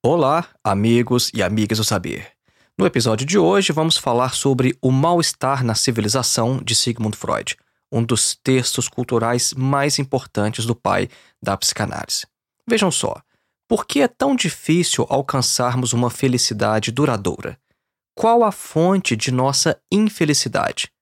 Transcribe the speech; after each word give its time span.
Olá, 0.00 0.48
amigos 0.62 1.28
e 1.34 1.42
amigas 1.42 1.78
do 1.78 1.84
saber. 1.84 2.28
No 2.78 2.86
episódio 2.86 3.26
de 3.26 3.36
hoje, 3.36 3.72
vamos 3.72 3.98
falar 3.98 4.32
sobre 4.32 4.78
o 4.80 4.92
mal-estar 4.92 5.64
na 5.64 5.74
civilização 5.74 6.58
de 6.62 6.76
Sigmund 6.76 7.16
Freud, 7.16 7.56
um 7.90 8.04
dos 8.04 8.36
textos 8.36 8.88
culturais 8.88 9.52
mais 9.54 9.98
importantes 9.98 10.64
do 10.64 10.76
pai 10.76 11.08
da 11.42 11.56
psicanálise. 11.56 12.28
Vejam 12.64 12.92
só, 12.92 13.20
por 13.68 13.84
que 13.84 14.00
é 14.00 14.06
tão 14.06 14.36
difícil 14.36 15.04
alcançarmos 15.10 15.92
uma 15.92 16.10
felicidade 16.10 16.92
duradoura? 16.92 17.58
Qual 18.16 18.44
a 18.44 18.52
fonte 18.52 19.16
de 19.16 19.32
nossa 19.32 19.80
infelicidade? 19.90 20.92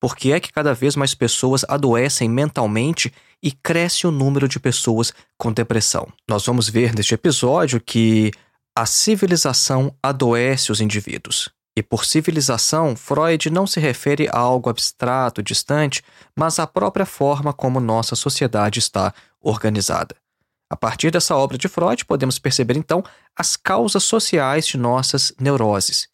Por 0.00 0.16
que 0.16 0.32
é 0.32 0.38
que 0.38 0.52
cada 0.52 0.74
vez 0.74 0.94
mais 0.94 1.14
pessoas 1.14 1.64
adoecem 1.68 2.28
mentalmente 2.28 3.12
e 3.42 3.50
cresce 3.50 4.06
o 4.06 4.10
número 4.10 4.48
de 4.48 4.60
pessoas 4.60 5.12
com 5.36 5.52
depressão? 5.52 6.06
Nós 6.28 6.46
vamos 6.46 6.68
ver 6.68 6.94
neste 6.94 7.14
episódio 7.14 7.80
que 7.80 8.30
a 8.76 8.86
civilização 8.86 9.92
adoece 10.00 10.70
os 10.70 10.80
indivíduos. 10.80 11.50
E 11.76 11.82
por 11.82 12.04
civilização, 12.04 12.96
Freud 12.96 13.50
não 13.50 13.66
se 13.66 13.78
refere 13.78 14.28
a 14.32 14.38
algo 14.38 14.68
abstrato, 14.68 15.42
distante, 15.42 16.02
mas 16.36 16.58
à 16.58 16.66
própria 16.66 17.06
forma 17.06 17.52
como 17.52 17.80
nossa 17.80 18.16
sociedade 18.16 18.78
está 18.78 19.12
organizada. 19.40 20.14
A 20.70 20.76
partir 20.76 21.10
dessa 21.10 21.34
obra 21.34 21.56
de 21.56 21.66
Freud, 21.66 22.04
podemos 22.04 22.38
perceber 22.38 22.76
então 22.76 23.02
as 23.36 23.56
causas 23.56 24.04
sociais 24.04 24.66
de 24.66 24.76
nossas 24.76 25.32
neuroses. 25.40 26.08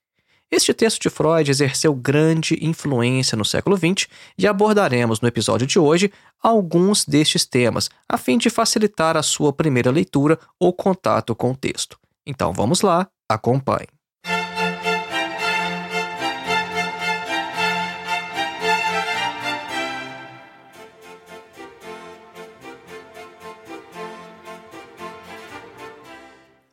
Este 0.56 0.72
texto 0.72 1.02
de 1.02 1.10
Freud 1.10 1.50
exerceu 1.50 1.92
grande 1.92 2.56
influência 2.64 3.36
no 3.36 3.44
século 3.44 3.76
XX 3.76 4.06
e 4.38 4.46
abordaremos 4.46 5.20
no 5.20 5.26
episódio 5.26 5.66
de 5.66 5.80
hoje 5.80 6.12
alguns 6.40 7.04
destes 7.04 7.44
temas, 7.44 7.90
a 8.08 8.16
fim 8.16 8.38
de 8.38 8.48
facilitar 8.48 9.16
a 9.16 9.22
sua 9.24 9.52
primeira 9.52 9.90
leitura 9.90 10.38
ou 10.56 10.72
contato 10.72 11.34
com 11.34 11.50
o 11.50 11.56
texto. 11.56 11.98
Então 12.24 12.52
vamos 12.52 12.82
lá, 12.82 13.08
acompanhe. 13.28 13.88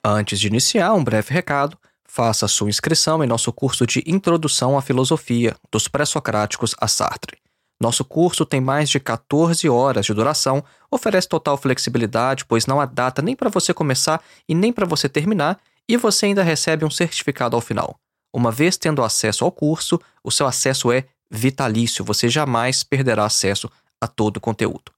Antes 0.05 0.39
de 0.39 0.45
iniciar, 0.45 0.93
um 0.93 1.03
breve 1.03 1.33
recado. 1.33 1.75
Faça 2.13 2.45
sua 2.45 2.67
inscrição 2.67 3.23
em 3.23 3.25
nosso 3.25 3.53
curso 3.53 3.87
de 3.87 4.03
Introdução 4.05 4.77
à 4.77 4.81
Filosofia, 4.81 5.55
dos 5.71 5.87
Pré-Socráticos 5.87 6.75
a 6.77 6.85
Sartre. 6.85 7.37
Nosso 7.79 8.03
curso 8.03 8.45
tem 8.45 8.59
mais 8.59 8.89
de 8.89 8.99
14 8.99 9.69
horas 9.69 10.05
de 10.05 10.13
duração, 10.13 10.61
oferece 10.91 11.29
total 11.29 11.55
flexibilidade, 11.57 12.43
pois 12.43 12.65
não 12.65 12.81
há 12.81 12.85
data 12.85 13.21
nem 13.21 13.33
para 13.33 13.49
você 13.49 13.73
começar 13.73 14.21
e 14.45 14.53
nem 14.53 14.73
para 14.73 14.85
você 14.85 15.07
terminar, 15.07 15.57
e 15.87 15.95
você 15.95 16.25
ainda 16.25 16.43
recebe 16.43 16.83
um 16.83 16.89
certificado 16.89 17.55
ao 17.55 17.61
final. 17.61 17.97
Uma 18.33 18.51
vez 18.51 18.75
tendo 18.75 19.01
acesso 19.05 19.45
ao 19.45 19.51
curso, 19.51 19.97
o 20.21 20.29
seu 20.29 20.45
acesso 20.45 20.91
é 20.91 21.05
vitalício, 21.31 22.03
você 22.03 22.27
jamais 22.27 22.83
perderá 22.83 23.23
acesso 23.23 23.71
a 24.01 24.05
todo 24.05 24.35
o 24.35 24.41
conteúdo. 24.41 24.91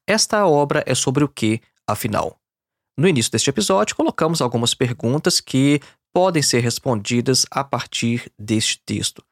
Esta 0.06 0.48
obra 0.48 0.84
é 0.86 0.96
sobre 0.96 1.24
o 1.24 1.28
que, 1.28 1.60
afinal? 1.86 2.38
No 2.98 3.08
início 3.08 3.32
deste 3.32 3.52
episódio, 3.52 3.96
colocamos 3.96 4.42
algumas 4.42 4.74
perguntas 4.74 5.40
que 5.40 5.80
podem 6.12 6.42
ser 6.42 6.62
respondidas 6.62 7.46
a 7.52 7.64
partir 7.64 8.32
deste 8.40 8.80
texto. 8.84 9.24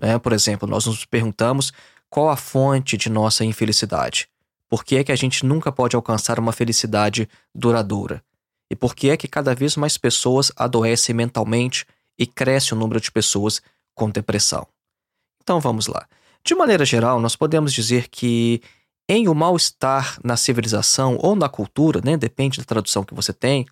Né? 0.00 0.18
Por 0.18 0.32
exemplo, 0.32 0.66
nós 0.66 0.86
nos 0.86 1.04
perguntamos 1.04 1.70
qual 2.08 2.30
a 2.30 2.36
fonte 2.36 2.96
de 2.96 3.10
nossa 3.10 3.44
infelicidade. 3.44 4.26
Por 4.70 4.82
que 4.82 4.96
é 4.96 5.04
que 5.04 5.12
a 5.12 5.16
gente 5.16 5.44
nunca 5.44 5.70
pode 5.70 5.94
alcançar 5.94 6.38
uma 6.38 6.50
felicidade 6.50 7.28
duradoura? 7.54 8.24
E 8.70 8.74
por 8.74 8.94
que 8.94 9.10
é 9.10 9.18
que 9.18 9.28
cada 9.28 9.54
vez 9.54 9.76
mais 9.76 9.98
pessoas 9.98 10.50
adoecem 10.56 11.14
mentalmente 11.14 11.84
e 12.18 12.26
cresce 12.26 12.72
o 12.72 12.76
número 12.76 13.00
de 13.00 13.12
pessoas 13.12 13.60
com 13.94 14.08
depressão? 14.08 14.66
Então 15.42 15.60
vamos 15.60 15.88
lá. 15.88 16.06
De 16.42 16.54
maneira 16.54 16.86
geral, 16.86 17.20
nós 17.20 17.36
podemos 17.36 17.74
dizer 17.74 18.08
que 18.08 18.62
em 19.12 19.26
o 19.26 19.34
mal-estar 19.34 20.20
na 20.22 20.36
civilização 20.36 21.18
ou 21.20 21.34
na 21.34 21.48
cultura, 21.48 22.00
né, 22.04 22.16
depende 22.16 22.58
da 22.58 22.64
tradução 22.64 23.02
que 23.02 23.12
você 23.12 23.32
tem, 23.32 23.66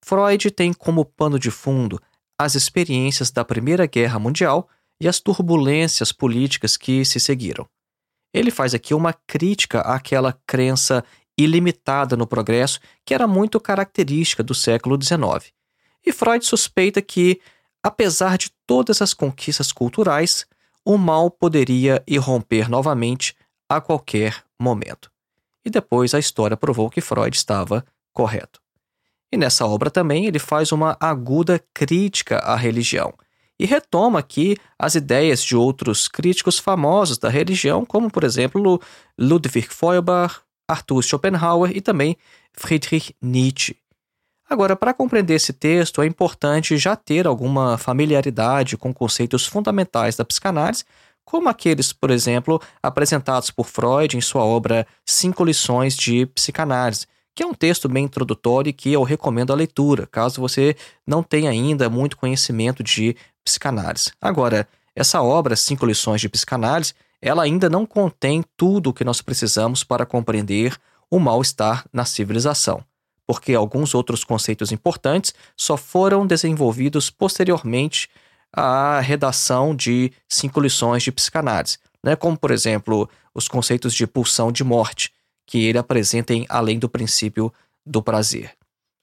Freud 0.00 0.52
tem 0.52 0.72
como 0.72 1.04
pano 1.04 1.36
de 1.36 1.50
fundo 1.50 2.00
as 2.38 2.54
experiências 2.54 3.28
da 3.32 3.44
Primeira 3.44 3.86
Guerra 3.86 4.20
Mundial 4.20 4.68
e 5.00 5.08
as 5.08 5.18
turbulências 5.18 6.12
políticas 6.12 6.76
que 6.76 7.04
se 7.04 7.18
seguiram. 7.18 7.68
Ele 8.32 8.52
faz 8.52 8.72
aqui 8.72 8.94
uma 8.94 9.12
crítica 9.12 9.80
àquela 9.80 10.32
crença 10.46 11.04
ilimitada 11.36 12.16
no 12.16 12.24
progresso 12.24 12.78
que 13.04 13.12
era 13.14 13.26
muito 13.26 13.58
característica 13.58 14.44
do 14.44 14.54
século 14.54 14.96
XIX. 15.02 15.52
E 16.06 16.12
Freud 16.12 16.46
suspeita 16.46 17.02
que, 17.02 17.40
apesar 17.82 18.38
de 18.38 18.52
todas 18.64 19.02
as 19.02 19.12
conquistas 19.12 19.72
culturais, 19.72 20.46
o 20.84 20.96
mal 20.96 21.32
poderia 21.32 22.00
irromper 22.06 22.70
novamente 22.70 23.34
a 23.68 23.80
qualquer 23.80 24.44
momento. 24.64 25.10
E 25.64 25.70
depois 25.70 26.14
a 26.14 26.18
história 26.18 26.56
provou 26.56 26.90
que 26.90 27.00
Freud 27.00 27.36
estava 27.36 27.84
correto. 28.12 28.60
E 29.30 29.36
nessa 29.36 29.66
obra 29.66 29.90
também 29.90 30.26
ele 30.26 30.38
faz 30.38 30.72
uma 30.72 30.96
aguda 31.00 31.62
crítica 31.72 32.38
à 32.38 32.56
religião 32.56 33.14
e 33.58 33.66
retoma 33.66 34.18
aqui 34.18 34.56
as 34.78 34.94
ideias 34.94 35.42
de 35.42 35.56
outros 35.56 36.08
críticos 36.08 36.58
famosos 36.58 37.18
da 37.18 37.28
religião, 37.28 37.84
como 37.84 38.10
por 38.10 38.24
exemplo 38.24 38.80
Ludwig 39.18 39.68
Feuerbach, 39.68 40.40
Arthur 40.68 41.02
Schopenhauer 41.02 41.70
e 41.76 41.80
também 41.80 42.16
Friedrich 42.52 43.14
Nietzsche. 43.22 43.76
Agora, 44.48 44.76
para 44.76 44.92
compreender 44.92 45.34
esse 45.34 45.52
texto, 45.52 46.02
é 46.02 46.06
importante 46.06 46.76
já 46.76 46.94
ter 46.94 47.26
alguma 47.26 47.78
familiaridade 47.78 48.76
com 48.76 48.92
conceitos 48.92 49.46
fundamentais 49.46 50.16
da 50.16 50.24
psicanálise, 50.24 50.84
como 51.24 51.48
aqueles, 51.48 51.92
por 51.92 52.10
exemplo, 52.10 52.60
apresentados 52.82 53.50
por 53.50 53.66
Freud 53.66 54.16
em 54.16 54.20
sua 54.20 54.44
obra 54.44 54.86
Cinco 55.06 55.44
Lições 55.44 55.96
de 55.96 56.26
Psicanálise, 56.26 57.06
que 57.34 57.42
é 57.42 57.46
um 57.46 57.54
texto 57.54 57.88
bem 57.88 58.04
introdutório 58.04 58.70
e 58.70 58.72
que 58.72 58.92
eu 58.92 59.02
recomendo 59.02 59.52
a 59.52 59.56
leitura, 59.56 60.06
caso 60.06 60.40
você 60.40 60.76
não 61.06 61.22
tenha 61.22 61.50
ainda 61.50 61.90
muito 61.90 62.16
conhecimento 62.16 62.82
de 62.82 63.16
psicanálise. 63.44 64.12
Agora, 64.20 64.68
essa 64.94 65.20
obra, 65.20 65.56
Cinco 65.56 65.84
Lições 65.84 66.20
de 66.20 66.28
Psicanálise, 66.28 66.94
ela 67.20 67.42
ainda 67.42 67.68
não 67.68 67.84
contém 67.84 68.44
tudo 68.56 68.90
o 68.90 68.92
que 68.92 69.02
nós 69.02 69.20
precisamos 69.20 69.82
para 69.82 70.06
compreender 70.06 70.76
o 71.10 71.18
mal-estar 71.18 71.84
na 71.92 72.04
civilização, 72.04 72.84
porque 73.26 73.54
alguns 73.54 73.94
outros 73.94 74.22
conceitos 74.22 74.70
importantes 74.70 75.34
só 75.56 75.76
foram 75.76 76.26
desenvolvidos 76.26 77.10
posteriormente 77.10 78.08
à 78.54 79.00
redação 79.00 79.74
de 79.74 80.12
Cinco 80.28 80.60
Lições 80.60 81.02
de 81.02 81.12
Psicanálise, 81.12 81.78
né? 82.02 82.14
como, 82.14 82.36
por 82.36 82.50
exemplo, 82.50 83.08
os 83.34 83.48
conceitos 83.48 83.94
de 83.94 84.06
pulsão 84.06 84.52
de 84.52 84.62
morte, 84.62 85.12
que 85.46 85.64
ele 85.64 85.78
apresenta 85.78 86.32
em 86.32 86.46
Além 86.48 86.78
do 86.78 86.88
Princípio 86.88 87.52
do 87.84 88.02
Prazer. 88.02 88.52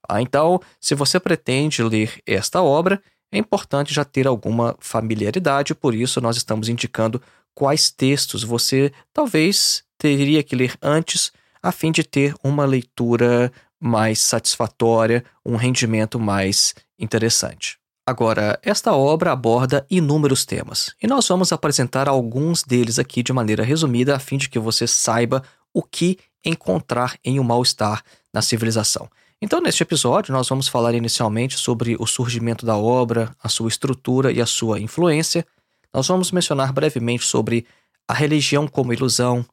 Ah, 0.07 0.21
então, 0.21 0.59
se 0.79 0.95
você 0.95 1.19
pretende 1.19 1.83
ler 1.83 2.21
esta 2.25 2.61
obra, 2.61 3.01
é 3.31 3.37
importante 3.37 3.93
já 3.93 4.03
ter 4.03 4.27
alguma 4.27 4.75
familiaridade, 4.79 5.75
por 5.75 5.93
isso 5.93 6.19
nós 6.19 6.37
estamos 6.37 6.67
indicando 6.67 7.21
quais 7.53 7.91
textos 7.91 8.43
você 8.43 8.91
talvez 9.13 9.83
teria 9.97 10.41
que 10.43 10.55
ler 10.55 10.75
antes, 10.81 11.31
a 11.61 11.71
fim 11.71 11.91
de 11.91 12.03
ter 12.03 12.33
uma 12.43 12.65
leitura 12.65 13.51
mais 13.79 14.19
satisfatória, 14.19 15.23
um 15.45 15.55
rendimento 15.55 16.19
mais 16.19 16.73
interessante. 16.99 17.80
Agora, 18.11 18.59
esta 18.61 18.93
obra 18.93 19.31
aborda 19.31 19.85
inúmeros 19.89 20.43
temas, 20.43 20.93
e 21.01 21.07
nós 21.07 21.25
vamos 21.25 21.53
apresentar 21.53 22.09
alguns 22.09 22.61
deles 22.61 22.99
aqui 22.99 23.23
de 23.23 23.31
maneira 23.31 23.63
resumida, 23.63 24.13
a 24.13 24.19
fim 24.19 24.35
de 24.35 24.49
que 24.49 24.59
você 24.59 24.85
saiba 24.85 25.41
o 25.73 25.81
que 25.81 26.19
encontrar 26.43 27.17
em 27.23 27.39
um 27.39 27.43
mal-estar 27.43 28.03
na 28.33 28.41
civilização. 28.41 29.09
Então, 29.41 29.61
neste 29.61 29.83
episódio, 29.83 30.33
nós 30.33 30.49
vamos 30.49 30.67
falar 30.67 30.93
inicialmente 30.93 31.57
sobre 31.57 31.95
o 31.97 32.05
surgimento 32.05 32.65
da 32.65 32.75
obra, 32.75 33.33
a 33.41 33.47
sua 33.47 33.69
estrutura 33.69 34.29
e 34.29 34.41
a 34.41 34.45
sua 34.45 34.77
influência. 34.77 35.47
Nós 35.93 36.05
vamos 36.09 36.33
mencionar 36.33 36.73
brevemente 36.73 37.23
sobre 37.23 37.65
a 38.09 38.13
religião 38.13 38.67
como 38.67 38.91
ilusão, 38.91 39.45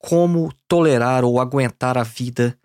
como 0.00 0.52
tolerar 0.66 1.24
ou 1.24 1.38
aguentar 1.38 1.96
a 1.96 2.02
vida, 2.02 2.58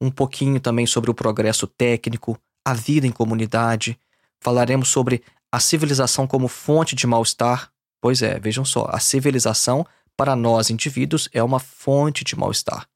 um 0.00 0.12
pouquinho 0.12 0.60
também 0.60 0.86
sobre 0.86 1.10
o 1.10 1.14
progresso 1.14 1.66
técnico, 1.66 2.38
a 2.64 2.72
vida 2.72 3.04
em 3.04 3.10
comunidade. 3.10 3.98
Falaremos 4.42 4.88
sobre 4.88 5.22
a 5.52 5.60
civilização 5.60 6.26
como 6.26 6.48
fonte 6.48 6.96
de 6.96 7.06
mal-estar. 7.06 7.70
Pois 8.00 8.22
é, 8.22 8.40
vejam 8.40 8.64
só, 8.64 8.86
a 8.90 8.98
civilização, 8.98 9.86
para 10.16 10.34
nós 10.34 10.68
indivíduos, 10.68 11.28
é 11.32 11.40
uma 11.40 11.60
fonte 11.60 12.24
de 12.24 12.34
mal-estar. 12.34 12.88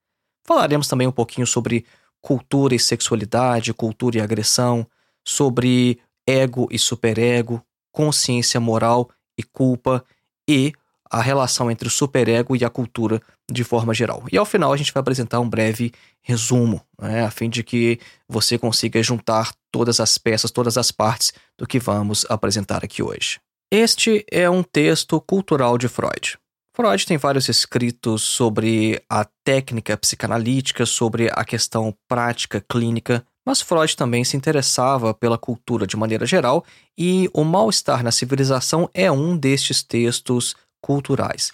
Falaremos 0.45 0.89
também 0.89 1.07
um 1.07 1.13
pouquinho 1.13 1.47
sobre 1.47 1.87
cultura 2.21 2.75
e 2.75 2.81
sexualidade, 2.81 3.73
cultura 3.73 4.19
e 4.19 4.21
agressão, 4.21 4.85
sobre 5.25 6.01
ego 6.27 6.67
e 6.73 6.81
superego, 6.81 7.63
consciência 7.93 8.59
moral 8.59 9.09
e 9.39 9.45
culpa 9.45 10.05
e 10.49 10.73
a 11.11 11.21
relação 11.21 11.71
entre 11.71 11.89
o 11.89 11.91
superego 11.91 12.57
e 12.57 12.65
a 12.65 12.71
cultura 12.71 13.21
de 13.51 13.65
forma 13.65 13.95
geral. 13.95 14.25
E 14.31 14.37
ao 14.37 14.45
final 14.45 14.73
a 14.73 14.77
gente 14.77 14.93
vai 14.93 15.01
apresentar 15.01 15.41
um 15.41 15.49
breve 15.49 15.93
resumo, 16.23 16.81
né, 17.01 17.25
a 17.25 17.31
fim 17.31 17.49
de 17.49 17.63
que 17.63 18.01
você 18.29 18.59
consiga 18.59 19.03
juntar 19.03 19.53
todas 19.71 20.01
as 20.01 20.19
peças, 20.19 20.51
todas 20.51 20.77
as 20.77 20.91
partes 20.91 21.33
do 21.59 21.67
que 21.67 21.79
vamos 21.79 22.27
apresentar 22.29 22.85
aqui 22.85 23.03
hoje. 23.03 23.39
Este 23.71 24.25
é 24.31 24.49
um 24.49 24.63
texto 24.63 25.21
cultural 25.21 25.77
de 25.77 25.89
Freud. 25.89 26.39
Freud 26.77 27.07
tem 27.07 27.17
vários 27.17 27.49
escritos 27.49 28.23
sobre 28.23 29.03
a 29.09 29.27
técnica 29.43 29.97
psicanalítica, 29.97 30.85
sobre 30.85 31.31
a 31.33 31.45
questão 31.45 31.95
prática 32.07 32.63
clínica, 32.69 33.25
mas 33.47 33.63
Freud 33.63 33.97
também 33.97 34.25
se 34.25 34.37
interessava 34.37 35.15
pela 35.15 35.39
cultura 35.39 35.87
de 35.87 35.97
maneira 35.97 36.27
geral 36.27 36.65
e 36.99 37.31
o 37.33 37.45
mal-estar 37.45 38.03
na 38.03 38.13
civilização 38.13 38.91
é 38.93 39.11
um 39.11 39.37
destes 39.37 39.83
textos 39.83 40.55
culturais. 40.87 41.53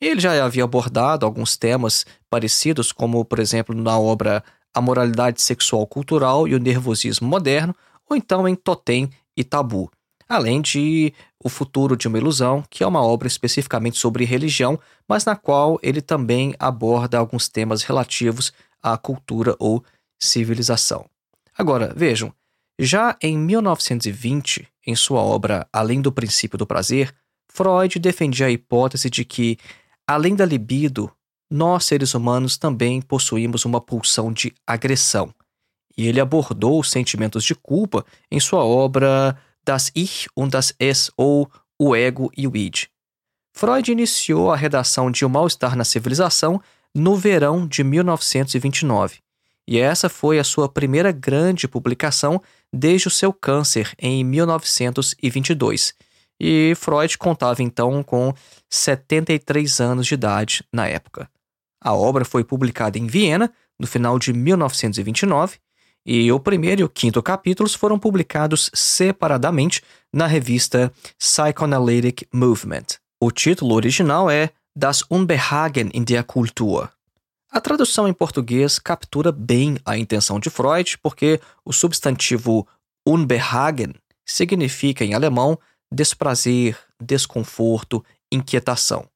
Ele 0.00 0.20
já 0.20 0.44
havia 0.44 0.64
abordado 0.64 1.24
alguns 1.24 1.56
temas 1.56 2.04
parecidos, 2.28 2.90
como, 2.90 3.24
por 3.24 3.38
exemplo, 3.38 3.74
na 3.74 3.96
obra 3.96 4.42
A 4.74 4.80
Moralidade 4.80 5.40
Sexual 5.40 5.86
Cultural 5.86 6.48
e 6.48 6.54
o 6.54 6.58
Nervosismo 6.58 7.28
Moderno, 7.28 7.74
ou 8.10 8.16
então 8.16 8.48
em 8.48 8.56
Totem 8.56 9.08
e 9.36 9.44
Tabu 9.44 9.90
além 10.32 10.60
de 10.62 11.12
O 11.42 11.48
Futuro 11.48 11.96
de 11.96 12.08
uma 12.08 12.18
Ilusão, 12.18 12.64
que 12.70 12.82
é 12.82 12.86
uma 12.86 13.02
obra 13.02 13.28
especificamente 13.28 13.98
sobre 13.98 14.24
religião, 14.24 14.78
mas 15.08 15.24
na 15.24 15.36
qual 15.36 15.78
ele 15.82 16.00
também 16.00 16.54
aborda 16.58 17.18
alguns 17.18 17.48
temas 17.48 17.82
relativos 17.82 18.52
à 18.82 18.96
cultura 18.96 19.54
ou 19.58 19.84
civilização. 20.18 21.04
Agora, 21.56 21.92
vejam, 21.94 22.32
já 22.78 23.16
em 23.20 23.36
1920, 23.36 24.66
em 24.86 24.96
sua 24.96 25.20
obra 25.20 25.66
Além 25.72 26.00
do 26.00 26.10
Princípio 26.10 26.56
do 26.56 26.66
Prazer, 26.66 27.14
Freud 27.54 27.98
defendia 27.98 28.46
a 28.46 28.50
hipótese 28.50 29.10
de 29.10 29.24
que, 29.26 29.58
além 30.06 30.34
da 30.34 30.44
libido, 30.46 31.12
nós 31.50 31.84
seres 31.84 32.14
humanos 32.14 32.56
também 32.56 33.02
possuímos 33.02 33.66
uma 33.66 33.78
pulsão 33.78 34.32
de 34.32 34.54
agressão. 34.66 35.34
E 35.96 36.08
ele 36.08 36.18
abordou 36.18 36.80
os 36.80 36.90
sentimentos 36.90 37.44
de 37.44 37.54
culpa 37.54 38.06
em 38.30 38.40
sua 38.40 38.64
obra 38.64 39.36
das 39.62 39.92
Ich 39.94 40.28
und 40.34 40.50
das 40.50 40.72
Es 40.78 41.10
ou 41.14 41.50
O 41.78 41.94
Ego 41.94 42.32
e 42.34 42.48
o 42.48 42.56
Id. 42.56 42.86
Freud 43.52 43.92
iniciou 43.92 44.50
a 44.50 44.56
redação 44.56 45.10
de 45.10 45.26
O 45.26 45.28
Mal-Estar 45.28 45.76
na 45.76 45.84
Civilização 45.84 46.58
no 46.94 47.16
verão 47.16 47.66
de 47.66 47.84
1929, 47.84 49.18
e 49.68 49.78
essa 49.78 50.08
foi 50.08 50.38
a 50.38 50.44
sua 50.44 50.70
primeira 50.70 51.12
grande 51.12 51.68
publicação 51.68 52.42
desde 52.72 53.08
o 53.08 53.10
seu 53.10 53.30
câncer 53.30 53.92
em 53.98 54.24
1922. 54.24 55.94
E 56.44 56.74
Freud 56.74 57.16
contava 57.18 57.62
então 57.62 58.02
com 58.02 58.34
73 58.68 59.80
anos 59.80 60.08
de 60.08 60.14
idade 60.14 60.64
na 60.72 60.88
época. 60.88 61.30
A 61.80 61.94
obra 61.94 62.24
foi 62.24 62.42
publicada 62.42 62.98
em 62.98 63.06
Viena 63.06 63.52
no 63.78 63.86
final 63.86 64.18
de 64.18 64.32
1929 64.32 65.58
e 66.04 66.32
o 66.32 66.40
primeiro 66.40 66.80
e 66.80 66.84
o 66.84 66.88
quinto 66.88 67.22
capítulos 67.22 67.76
foram 67.76 67.96
publicados 67.96 68.72
separadamente 68.74 69.82
na 70.12 70.26
revista 70.26 70.92
Psychoanalytic 71.16 72.26
Movement. 72.34 72.98
O 73.20 73.30
título 73.30 73.76
original 73.76 74.28
é 74.28 74.50
Das 74.76 75.04
Unbehagen 75.08 75.90
in 75.94 76.02
der 76.02 76.24
Kultur. 76.24 76.88
A 77.52 77.60
tradução 77.60 78.08
em 78.08 78.12
português 78.12 78.80
captura 78.80 79.30
bem 79.30 79.78
a 79.84 79.96
intenção 79.96 80.40
de 80.40 80.50
Freud, 80.50 80.98
porque 80.98 81.40
o 81.64 81.72
substantivo 81.72 82.66
Unbehagen 83.06 83.94
significa 84.26 85.04
em 85.04 85.14
alemão 85.14 85.56
desprazer, 85.92 86.76
desconforto, 87.00 88.04
inquietação. 88.30 89.06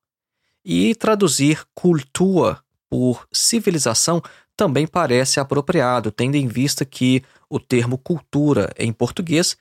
E 0.65 0.95
traduzir 0.95 1.65
Kultur 1.75 2.61
por 2.89 3.27
civilização 3.33 4.23
também 4.57 4.87
parece 4.87 5.39
apropriado, 5.39 6.11
tendo 6.11 6.37
em 6.37 6.47
vista 6.47 6.85
que 6.85 7.23
o 7.49 7.61
termo 7.61 7.99
cultura 7.99 8.73
em 8.79 8.93
português 8.93 9.57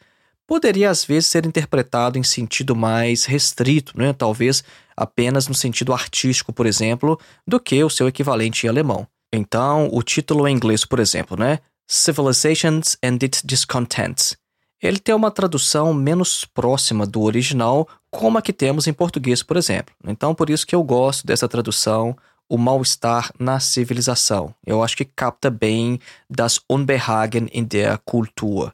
poderia 0.48 0.90
às 0.90 1.04
vezes 1.04 1.28
ser 1.28 1.46
interpretado 1.46 2.18
em 2.18 2.24
sentido 2.24 2.76
mais 2.76 3.26
restrito, 3.26 3.98
né? 3.98 4.14
talvez 4.14 4.64
apenas 4.96 5.48
no 5.48 5.54
sentido 5.54 5.94
artístico, 5.94 6.54
por 6.54 6.66
exemplo, 6.66 7.20
do 7.48 7.60
que 7.60 7.84
o 7.84 7.90
seu 7.90 8.08
equivalente 8.08 8.66
em 8.66 8.70
alemão. 8.70 9.08
Então, 9.34 9.90
o 9.92 10.02
título 10.02 10.48
em 10.48 10.56
inglês, 10.56 10.86
por 10.86 11.00
exemplo, 11.00 11.38
né? 11.38 11.60
Civilizations 11.88 12.96
and 13.04 13.18
its 13.22 13.42
Discontents. 13.44 14.38
Ele 14.86 15.00
tem 15.00 15.16
uma 15.16 15.32
tradução 15.32 15.94
menos 15.94 16.46
próxima 16.46 17.06
do 17.06 17.22
original, 17.22 17.88
como 18.12 18.38
a 18.38 18.42
que 18.42 18.54
temos 18.54 18.88
em 18.88 18.94
português, 18.94 19.42
por 19.42 19.58
exemplo. 19.58 19.94
Então, 20.08 20.36
por 20.36 20.50
isso 20.50 20.66
que 20.66 20.76
eu 20.76 20.84
gosto 20.84 21.26
dessa 21.26 21.48
tradução 21.48 22.16
o 22.48 22.58
mal-estar 22.58 23.32
na 23.40 23.60
civilização. 23.60 24.54
Eu 24.66 24.84
acho 24.84 24.96
que 24.96 25.06
capta 25.06 25.50
bem 25.50 26.00
das 26.30 26.60
Unbehagen 26.70 27.50
in 27.52 27.64
der 27.64 27.98
Kultur. 28.06 28.72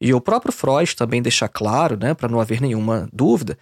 E 0.00 0.12
o 0.12 0.20
próprio 0.20 0.52
Freud 0.52 0.94
também 0.94 1.22
deixa 1.22 1.48
claro, 1.48 1.96
né, 1.96 2.12
para 2.12 2.28
não 2.28 2.40
haver 2.40 2.60
nenhuma 2.60 3.08
dúvida, 3.12 3.58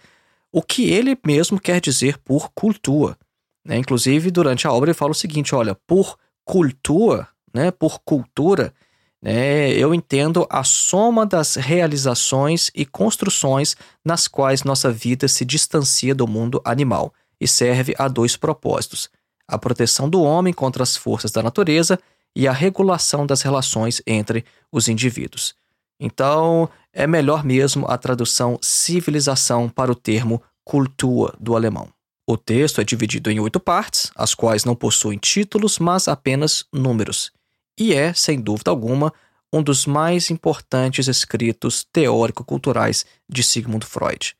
o 0.51 0.61
que 0.61 0.89
ele 0.89 1.17
mesmo 1.25 1.59
quer 1.59 1.79
dizer 1.79 2.17
por 2.17 2.49
cultura. 2.53 3.17
Né? 3.63 3.77
Inclusive, 3.77 4.29
durante 4.29 4.67
a 4.67 4.71
obra, 4.71 4.89
ele 4.89 4.97
fala 4.97 5.11
o 5.11 5.15
seguinte: 5.15 5.55
olha, 5.55 5.75
por 5.87 6.17
cultura, 6.43 7.27
né, 7.53 7.71
por 7.71 7.99
cultura, 7.99 8.73
né, 9.21 9.71
eu 9.71 9.93
entendo 9.93 10.45
a 10.49 10.63
soma 10.63 11.25
das 11.25 11.55
realizações 11.55 12.69
e 12.75 12.85
construções 12.85 13.75
nas 14.03 14.27
quais 14.27 14.63
nossa 14.63 14.91
vida 14.91 15.27
se 15.27 15.43
distancia 15.43 16.13
do 16.13 16.27
mundo 16.27 16.61
animal 16.63 17.13
e 17.39 17.47
serve 17.47 17.95
a 17.97 18.07
dois 18.07 18.37
propósitos 18.37 19.09
a 19.47 19.57
proteção 19.57 20.09
do 20.09 20.21
homem 20.21 20.53
contra 20.53 20.83
as 20.83 20.95
forças 20.95 21.31
da 21.31 21.43
natureza 21.43 21.99
e 22.35 22.47
a 22.47 22.51
regulação 22.51 23.25
das 23.25 23.41
relações 23.41 24.01
entre 24.05 24.43
os 24.71 24.87
indivíduos. 24.87 25.55
Então, 25.99 26.69
é 26.91 27.07
melhor 27.07 27.43
mesmo 27.43 27.85
a 27.87 27.97
tradução 27.97 28.59
civilização 28.61 29.69
para 29.69 29.91
o 29.91 29.95
termo 29.95 30.41
cultura 30.63 31.33
do 31.39 31.55
alemão. 31.55 31.89
O 32.27 32.37
texto 32.37 32.81
é 32.81 32.83
dividido 32.83 33.29
em 33.29 33.39
oito 33.39 33.59
partes, 33.59 34.11
as 34.15 34.33
quais 34.33 34.65
não 34.65 34.75
possuem 34.75 35.17
títulos, 35.17 35.77
mas 35.77 36.07
apenas 36.07 36.65
números, 36.73 37.31
e 37.77 37.93
é, 37.93 38.13
sem 38.13 38.39
dúvida 38.39 38.71
alguma, 38.71 39.13
um 39.51 39.61
dos 39.61 39.85
mais 39.85 40.29
importantes 40.29 41.07
escritos 41.07 41.85
teórico-culturais 41.91 43.05
de 43.27 43.43
Sigmund 43.43 43.85
Freud. 43.85 44.35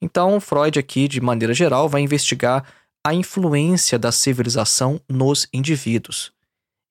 Então, 0.00 0.40
Freud, 0.40 0.78
aqui, 0.78 1.08
de 1.08 1.20
maneira 1.20 1.52
geral, 1.52 1.88
vai 1.88 2.00
investigar 2.00 2.64
a 3.04 3.14
influência 3.14 3.98
da 3.98 4.12
civilização 4.12 5.00
nos 5.08 5.48
indivíduos. 5.52 6.32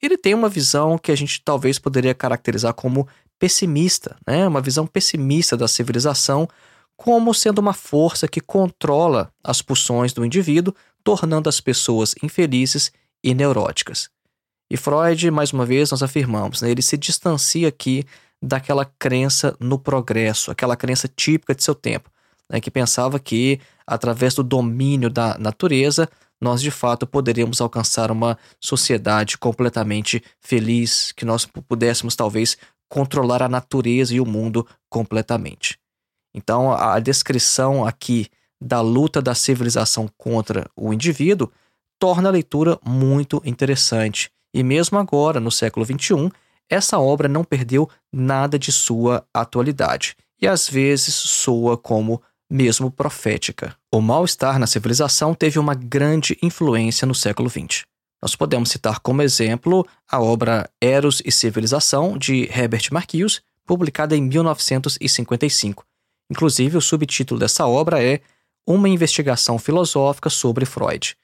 Ele 0.01 0.17
tem 0.17 0.33
uma 0.33 0.49
visão 0.49 0.97
que 0.97 1.11
a 1.11 1.15
gente 1.15 1.41
talvez 1.43 1.77
poderia 1.77 2.13
caracterizar 2.13 2.73
como 2.73 3.07
pessimista, 3.37 4.17
né? 4.27 4.47
uma 4.47 4.61
visão 4.61 4.85
pessimista 4.85 5.55
da 5.55 5.67
civilização 5.67 6.47
como 6.95 7.33
sendo 7.33 7.59
uma 7.59 7.73
força 7.73 8.27
que 8.27 8.41
controla 8.41 9.31
as 9.41 9.61
pulsões 9.61 10.11
do 10.11 10.25
indivíduo, 10.25 10.75
tornando 11.01 11.47
as 11.47 11.61
pessoas 11.61 12.13
infelizes 12.21 12.91
e 13.23 13.33
neuróticas. 13.33 14.09
E 14.71 14.77
Freud, 14.77 15.31
mais 15.31 15.51
uma 15.51 15.65
vez, 15.65 15.89
nós 15.89 16.03
afirmamos, 16.03 16.61
né, 16.61 16.69
ele 16.69 16.81
se 16.81 16.95
distancia 16.95 17.67
aqui 17.67 18.03
daquela 18.41 18.85
crença 18.85 19.55
no 19.59 19.79
progresso, 19.79 20.51
aquela 20.51 20.75
crença 20.75 21.07
típica 21.07 21.55
de 21.55 21.63
seu 21.63 21.73
tempo, 21.73 22.09
né, 22.49 22.61
que 22.61 22.69
pensava 22.69 23.19
que, 23.19 23.59
através 23.85 24.35
do 24.35 24.43
domínio 24.43 25.09
da 25.09 25.37
natureza, 25.37 26.07
nós 26.39 26.61
de 26.61 26.71
fato 26.71 27.05
poderíamos 27.05 27.59
alcançar 27.59 28.11
uma 28.11 28.37
sociedade 28.59 29.37
completamente 29.37 30.23
feliz, 30.39 31.11
que 31.11 31.25
nós 31.25 31.45
pudéssemos 31.45 32.15
talvez 32.15 32.57
controlar 32.87 33.43
a 33.43 33.49
natureza 33.49 34.15
e 34.15 34.21
o 34.21 34.25
mundo 34.25 34.65
completamente. 34.89 35.77
Então, 36.33 36.71
a 36.71 36.99
descrição 36.99 37.85
aqui 37.85 38.27
da 38.61 38.81
luta 38.81 39.21
da 39.21 39.35
civilização 39.35 40.07
contra 40.17 40.69
o 40.75 40.93
indivíduo 40.93 41.51
torna 41.99 42.29
a 42.29 42.31
leitura 42.31 42.79
muito 42.85 43.41
interessante. 43.43 44.31
E 44.53 44.63
mesmo 44.63 44.97
agora, 44.97 45.39
no 45.39 45.51
século 45.51 45.85
XXI, 45.85 46.31
essa 46.69 46.99
obra 46.99 47.27
não 47.27 47.43
perdeu 47.43 47.89
nada 48.11 48.57
de 48.59 48.71
sua 48.71 49.25
atualidade 49.33 50.15
e 50.41 50.47
às 50.47 50.69
vezes 50.69 51.13
soa 51.13 51.77
como 51.77 52.21
mesmo 52.49 52.89
profética. 52.89 53.75
O 53.91 54.01
mal-estar 54.01 54.57
na 54.57 54.65
civilização 54.67 55.33
teve 55.33 55.59
uma 55.59 55.75
grande 55.75 56.37
influência 56.41 57.05
no 57.05 57.13
século 57.13 57.49
XX. 57.49 57.83
Nós 58.21 58.35
podemos 58.35 58.69
citar 58.69 58.99
como 58.99 59.21
exemplo 59.21 59.87
a 60.09 60.21
obra 60.21 60.69
Eros 60.81 61.21
e 61.23 61.31
Civilização, 61.31 62.17
de 62.17 62.49
Herbert 62.51 62.89
Marcuse, 62.91 63.41
publicada 63.65 64.15
em 64.15 64.21
1955. 64.21 65.85
Inclusive, 66.29 66.77
o 66.77 66.81
subtítulo 66.81 67.39
dessa 67.39 67.65
obra 67.65 68.03
é 68.03 68.19
Uma 68.67 68.89
Investigação 68.89 69.57
Filosófica 69.57 70.29
sobre 70.29 70.65
Freud. 70.65 71.15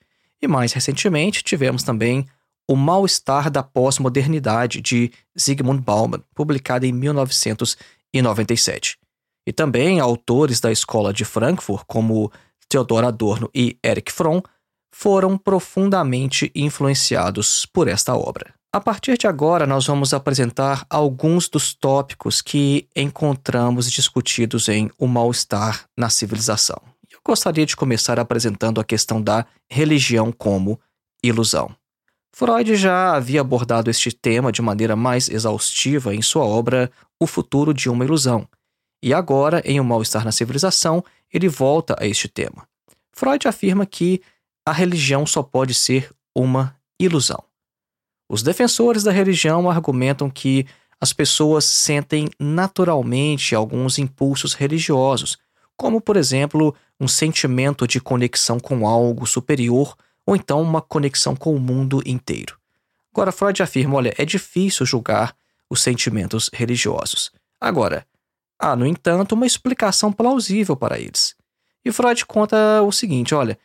E 0.42 0.48
mais 0.48 0.74
recentemente, 0.74 1.44
tivemos 1.44 1.84
também 1.84 2.28
O 2.68 2.76
Mal-Estar 2.76 3.50
da 3.50 3.64
Pós-Modernidade, 3.64 4.82
de 4.82 5.12
Zygmunt 5.40 5.82
Bauman, 5.82 6.22
publicada 6.34 6.88
em 6.88 6.92
1997. 6.92 8.98
E 9.48 9.54
também 9.54 10.00
autores 10.00 10.60
da 10.60 10.72
Escola 10.72 11.14
de 11.14 11.24
Frankfurt, 11.24 11.84
como 11.88 12.32
Theodor 12.68 13.04
Adorno 13.04 13.50
e 13.54 13.78
Erich 13.84 14.12
Fromm, 14.12 14.42
foram 14.94 15.38
profundamente 15.38 16.52
influenciados 16.56 17.66
por 17.66 17.88
esta 17.88 18.16
obra. 18.16 18.54
A 18.74 18.82
partir 18.82 19.18
de 19.18 19.26
agora, 19.26 19.66
nós 19.66 19.88
vamos 19.88 20.14
apresentar 20.14 20.86
alguns 20.90 21.48
dos 21.48 21.74
tópicos 21.74 22.42
que 22.42 22.90
encontramos 22.96 23.90
discutidos 23.90 24.68
em 24.68 24.92
O 24.98 25.08
Mal-Estar 25.08 25.86
na 25.98 26.10
Civilização. 26.10 26.82
Eu 27.10 27.20
gostaria 27.26 27.66
de 27.66 27.76
começar 27.76 28.20
apresentando 28.20 28.82
a 28.82 28.84
questão 28.84 29.22
da 29.22 29.46
religião 29.70 30.32
como 30.32 30.80
ilusão. 31.24 31.74
Freud 32.38 32.76
já 32.76 33.16
havia 33.16 33.40
abordado 33.40 33.90
este 33.90 34.12
tema 34.12 34.52
de 34.52 34.62
maneira 34.62 34.94
mais 34.94 35.30
exaustiva 35.30 36.14
em 36.14 36.22
sua 36.22 36.44
obra 36.44 36.92
O 37.18 37.26
Futuro 37.26 37.74
de 37.74 37.90
uma 37.90 38.04
Ilusão, 38.04 38.46
e 39.02 39.14
agora, 39.14 39.62
em 39.64 39.80
O 39.80 39.86
Mal-Estar 39.86 40.26
na 40.26 40.34
Civilização, 40.34 41.02
ele 41.34 41.48
volta 41.48 41.96
a 41.98 42.06
este 42.06 42.28
tema. 42.28 42.68
Freud 43.14 43.48
afirma 43.48 43.86
que 43.86 44.22
a 44.68 44.74
religião 44.74 45.26
só 45.26 45.42
pode 45.42 45.74
ser 45.74 46.12
uma 46.36 46.76
ilusão. 47.00 47.42
Os 48.30 48.44
defensores 48.44 49.04
da 49.04 49.14
religião 49.14 49.70
argumentam 49.70 50.30
que 50.30 50.66
as 51.00 51.14
pessoas 51.14 51.64
sentem 51.64 52.28
naturalmente 52.38 53.56
alguns 53.56 53.98
impulsos 53.98 54.54
religiosos, 54.54 55.38
como, 55.78 56.02
por 56.02 56.18
exemplo, 56.18 56.76
um 57.00 57.08
sentimento 57.08 57.88
de 57.88 58.02
conexão 58.02 58.60
com 58.60 58.86
algo 58.86 59.26
superior 59.26 59.96
ou 60.26 60.36
então 60.36 60.62
uma 60.62 60.82
conexão 60.82 61.36
com 61.36 61.56
o 61.56 61.60
mundo 61.60 62.02
inteiro. 62.06 62.58
Agora, 63.14 63.32
Freud 63.32 63.62
afirma: 63.62 63.96
olha, 63.96 64.14
é 64.18 64.26
difícil 64.26 64.86
julgar 64.86 65.36
os 65.70 65.82
sentimentos 65.82 66.50
religiosos. 66.54 67.32
Agora, 67.60 68.06
há, 68.60 68.76
no 68.76 68.86
entanto, 68.86 69.34
uma 69.34 69.46
explicação 69.46 70.12
plausível 70.12 70.76
para 70.76 71.00
eles. 71.00 71.36
E 71.84 71.92
Freud 71.92 72.26
conta 72.26 72.82
o 72.82 72.92
seguinte: 72.92 73.34
olha, 73.36 73.58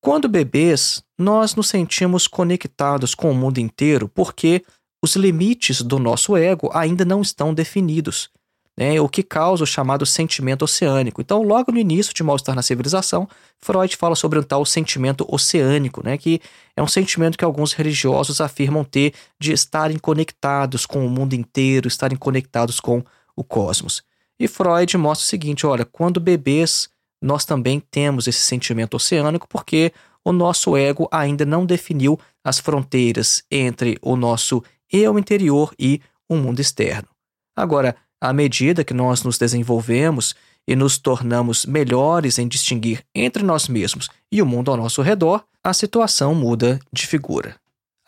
quando 0.00 0.28
bebês, 0.28 1.02
nós 1.18 1.54
nos 1.54 1.68
sentimos 1.68 2.26
conectados 2.26 3.14
com 3.14 3.30
o 3.30 3.34
mundo 3.34 3.58
inteiro 3.58 4.08
porque 4.08 4.64
os 5.02 5.16
limites 5.16 5.82
do 5.82 5.98
nosso 5.98 6.36
ego 6.36 6.70
ainda 6.72 7.04
não 7.04 7.20
estão 7.20 7.52
definidos, 7.52 8.30
né? 8.78 9.00
o 9.00 9.08
que 9.08 9.24
causa 9.24 9.64
o 9.64 9.66
chamado 9.66 10.06
sentimento 10.06 10.62
oceânico. 10.62 11.20
Então, 11.20 11.42
logo 11.42 11.72
no 11.72 11.78
início 11.78 12.14
de 12.14 12.22
Mal-Estar 12.22 12.54
na 12.54 12.62
Civilização, 12.62 13.28
Freud 13.58 13.96
fala 13.96 14.14
sobre 14.14 14.38
um 14.38 14.42
tal 14.42 14.64
sentimento 14.64 15.26
oceânico, 15.28 16.00
né? 16.04 16.16
que 16.16 16.40
é 16.76 16.82
um 16.82 16.86
sentimento 16.86 17.36
que 17.36 17.44
alguns 17.44 17.72
religiosos 17.72 18.40
afirmam 18.40 18.84
ter 18.84 19.14
de 19.36 19.52
estarem 19.52 19.98
conectados 19.98 20.86
com 20.86 21.04
o 21.04 21.10
mundo 21.10 21.34
inteiro, 21.34 21.88
estarem 21.88 22.16
conectados 22.16 22.78
com 22.78 23.02
o 23.34 23.42
cosmos. 23.42 24.04
E 24.38 24.46
Freud 24.46 24.96
mostra 24.96 25.24
o 25.24 25.28
seguinte: 25.28 25.66
olha, 25.66 25.84
quando 25.84 26.20
bebês 26.20 26.88
nós 27.20 27.44
também 27.44 27.80
temos 27.80 28.28
esse 28.28 28.40
sentimento 28.40 28.94
oceânico 28.94 29.48
porque 29.48 29.92
o 30.24 30.30
nosso 30.30 30.76
ego 30.76 31.08
ainda 31.10 31.44
não 31.44 31.66
definiu 31.66 32.16
as 32.44 32.60
fronteiras 32.60 33.42
entre 33.50 33.98
o 34.00 34.14
nosso 34.14 34.62
eu 34.92 35.18
interior 35.18 35.74
e 35.76 36.00
o 36.28 36.36
mundo 36.36 36.60
externo. 36.60 37.08
Agora, 37.56 37.96
à 38.20 38.32
medida 38.32 38.84
que 38.84 38.94
nós 38.94 39.22
nos 39.22 39.38
desenvolvemos 39.38 40.34
e 40.66 40.76
nos 40.76 40.98
tornamos 40.98 41.64
melhores 41.64 42.38
em 42.38 42.46
distinguir 42.46 43.04
entre 43.14 43.42
nós 43.42 43.68
mesmos 43.68 44.08
e 44.30 44.42
o 44.42 44.46
mundo 44.46 44.70
ao 44.70 44.76
nosso 44.76 45.00
redor, 45.00 45.44
a 45.64 45.72
situação 45.72 46.34
muda 46.34 46.78
de 46.92 47.06
figura. 47.06 47.56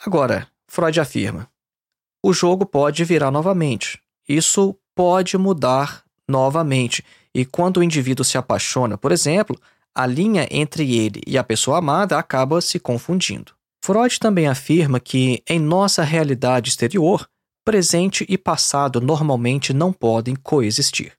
Agora, 0.04 0.46
Freud 0.66 1.00
afirma: 1.00 1.48
o 2.22 2.32
jogo 2.32 2.66
pode 2.66 3.02
virar 3.04 3.30
novamente. 3.30 3.98
Isso 4.28 4.76
pode 4.94 5.38
mudar 5.38 6.04
novamente 6.28 7.02
e 7.34 7.44
quando 7.44 7.78
o 7.78 7.82
indivíduo 7.82 8.24
se 8.24 8.36
apaixona, 8.36 8.98
por 8.98 9.10
exemplo, 9.10 9.58
a 9.94 10.06
linha 10.06 10.46
entre 10.50 10.94
ele 10.94 11.22
e 11.26 11.38
a 11.38 11.44
pessoa 11.44 11.78
amada 11.78 12.18
acaba 12.18 12.60
se 12.60 12.78
confundindo. 12.78 13.52
Freud 13.82 14.20
também 14.20 14.46
afirma 14.46 15.00
que, 15.00 15.42
em 15.48 15.58
nossa 15.58 16.02
realidade 16.02 16.68
exterior, 16.68 17.26
presente 17.64 18.24
e 18.28 18.38
passado 18.38 19.00
normalmente 19.00 19.72
não 19.72 19.92
podem 19.92 20.34
coexistir. 20.34 21.12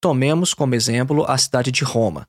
Tomemos 0.00 0.54
como 0.54 0.74
exemplo 0.74 1.24
a 1.28 1.36
cidade 1.36 1.70
de 1.70 1.84
Roma. 1.84 2.26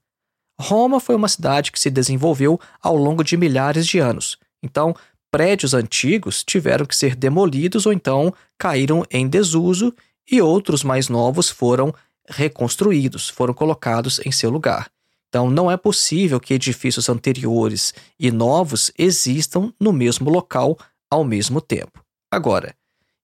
Roma 0.59 0.99
foi 0.99 1.15
uma 1.15 1.27
cidade 1.27 1.71
que 1.71 1.79
se 1.79 1.89
desenvolveu 1.89 2.59
ao 2.81 2.95
longo 2.95 3.23
de 3.23 3.37
milhares 3.37 3.87
de 3.87 3.99
anos. 3.99 4.37
Então, 4.61 4.95
prédios 5.31 5.73
antigos 5.73 6.43
tiveram 6.43 6.85
que 6.85 6.95
ser 6.95 7.15
demolidos 7.15 7.85
ou 7.85 7.93
então 7.93 8.33
caíram 8.57 9.03
em 9.09 9.27
desuso 9.27 9.93
e 10.29 10.41
outros 10.41 10.83
mais 10.83 11.09
novos 11.09 11.49
foram 11.49 11.93
reconstruídos, 12.27 13.29
foram 13.29 13.53
colocados 13.53 14.19
em 14.25 14.31
seu 14.31 14.49
lugar. 14.49 14.89
Então, 15.29 15.49
não 15.49 15.71
é 15.71 15.77
possível 15.77 16.39
que 16.39 16.53
edifícios 16.53 17.07
anteriores 17.07 17.93
e 18.19 18.29
novos 18.31 18.91
existam 18.97 19.73
no 19.79 19.93
mesmo 19.93 20.29
local 20.29 20.77
ao 21.09 21.23
mesmo 21.23 21.61
tempo. 21.61 22.03
Agora, 22.29 22.75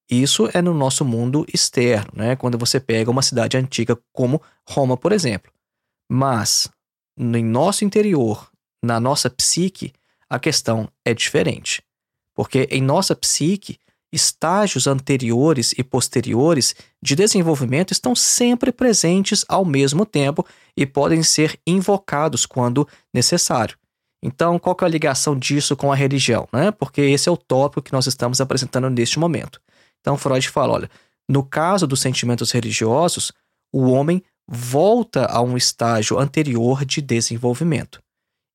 isso 0.09 0.49
é 0.53 0.61
no 0.61 0.73
nosso 0.73 1.03
mundo 1.03 1.45
externo, 1.53 2.11
né? 2.13 2.35
quando 2.35 2.57
você 2.57 2.79
pega 2.79 3.11
uma 3.11 3.21
cidade 3.21 3.57
antiga 3.57 3.97
como 4.13 4.41
Roma, 4.67 4.95
por 4.95 5.11
exemplo. 5.11 5.51
Mas, 6.09 6.69
em 7.17 7.43
nosso 7.43 7.83
interior, 7.83 8.49
na 8.81 8.99
nossa 8.99 9.29
psique, 9.29 9.91
a 10.29 10.39
questão 10.39 10.89
é 11.03 11.13
diferente. 11.13 11.83
Porque 12.33 12.67
em 12.71 12.81
nossa 12.81 13.15
psique, 13.15 13.77
estágios 14.11 14.87
anteriores 14.87 15.73
e 15.77 15.83
posteriores 15.83 16.75
de 17.01 17.15
desenvolvimento 17.15 17.91
estão 17.91 18.15
sempre 18.15 18.71
presentes 18.71 19.43
ao 19.49 19.65
mesmo 19.65 20.05
tempo 20.05 20.45
e 20.75 20.85
podem 20.85 21.23
ser 21.23 21.59
invocados 21.67 22.45
quando 22.45 22.87
necessário. 23.13 23.77
Então, 24.23 24.57
qual 24.57 24.75
é 24.81 24.85
a 24.85 24.89
ligação 24.89 25.37
disso 25.37 25.75
com 25.75 25.91
a 25.91 25.95
religião? 25.95 26.47
Né? 26.51 26.71
Porque 26.71 27.01
esse 27.01 27.29
é 27.29 27.31
o 27.31 27.37
tópico 27.37 27.81
que 27.81 27.93
nós 27.93 28.07
estamos 28.07 28.39
apresentando 28.41 28.89
neste 28.89 29.19
momento. 29.19 29.61
Então, 30.07 30.17
Freud 30.17 30.47
fala: 30.47 30.73
olha, 30.73 30.89
no 31.27 31.43
caso 31.43 31.85
dos 31.85 31.99
sentimentos 31.99 32.51
religiosos, 32.51 33.33
o 33.73 33.91
homem 33.91 34.23
volta 34.47 35.25
a 35.25 35.41
um 35.41 35.57
estágio 35.57 36.17
anterior 36.17 36.85
de 36.85 37.01
desenvolvimento. 37.01 38.01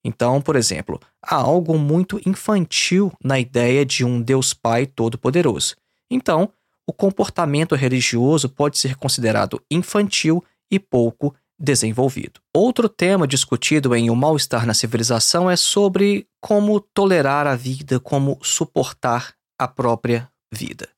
Então, 0.03 0.41
por 0.41 0.57
exemplo, 0.57 0.99
há 1.23 1.37
algo 1.37 1.79
muito 1.79 2.19
infantil 2.27 3.13
na 3.23 3.39
ideia 3.39 3.85
de 3.85 4.03
um 4.03 4.23
Deus 4.23 4.55
Pai 4.55 4.87
Todo-Poderoso. 4.87 5.77
Então, 6.11 6.51
o 6.87 6.93
comportamento 6.93 7.75
religioso 7.75 8.49
pode 8.49 8.79
ser 8.79 8.97
considerado 8.97 9.63
infantil 9.71 10.43
e 10.71 10.79
pouco 10.79 11.35
desenvolvido. 11.61 12.41
Outro 12.57 12.89
tema 12.89 13.29
discutido 13.29 13.95
em 13.95 14.09
O 14.09 14.17
Mal-Estar 14.17 14.65
na 14.65 14.73
Civilização 14.73 15.51
é 15.51 15.57
sobre 15.57 16.27
como 16.41 16.81
tolerar 16.81 17.47
a 17.47 17.55
vida, 17.55 18.01
como 18.01 18.39
suportar 18.43 19.35
a 19.59 19.69
própria 19.69 20.31
vida. 20.51 20.89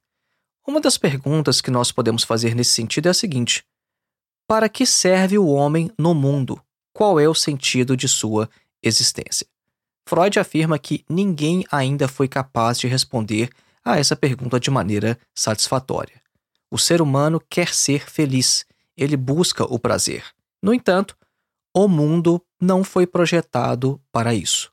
Uma 0.67 0.81
das 0.81 0.97
perguntas 0.97 1.61
que 1.61 1.71
nós 1.71 1.93
podemos 1.93 2.25
fazer 2.25 2.55
nesse 2.55 2.71
sentido 2.71 3.07
é 3.07 3.11
a 3.11 3.15
seguinte: 3.15 3.65
Para 4.49 4.69
que 4.69 4.87
serve 4.87 5.39
o 5.39 5.47
homem 5.47 5.91
no 5.99 6.15
mundo? 6.15 6.61
Qual 6.93 7.21
é 7.21 7.29
o 7.29 7.35
sentido 7.35 7.97
de 7.97 8.09
sua 8.09 8.49
existência? 8.83 9.47
Freud 10.09 10.39
afirma 10.39 10.79
que 10.79 11.05
ninguém 11.09 11.65
ainda 11.71 12.09
foi 12.09 12.29
capaz 12.29 12.79
de 12.79 12.87
responder 12.87 13.51
a 13.85 13.99
essa 13.99 14.17
pergunta 14.17 14.59
de 14.59 14.71
maneira 14.71 15.19
satisfatória. 15.35 16.23
O 16.71 16.79
ser 16.79 17.03
humano 17.03 17.43
quer 17.49 17.75
ser 17.75 18.09
feliz, 18.09 18.65
ele 18.97 19.17
busca 19.17 19.65
o 19.65 19.79
prazer. 19.79 20.25
No 20.63 20.73
entanto, 20.73 21.17
o 21.75 21.89
mundo 21.89 22.41
não 22.61 22.83
foi 22.83 23.07
projetado 23.07 24.01
para 24.11 24.35
isso. 24.35 24.73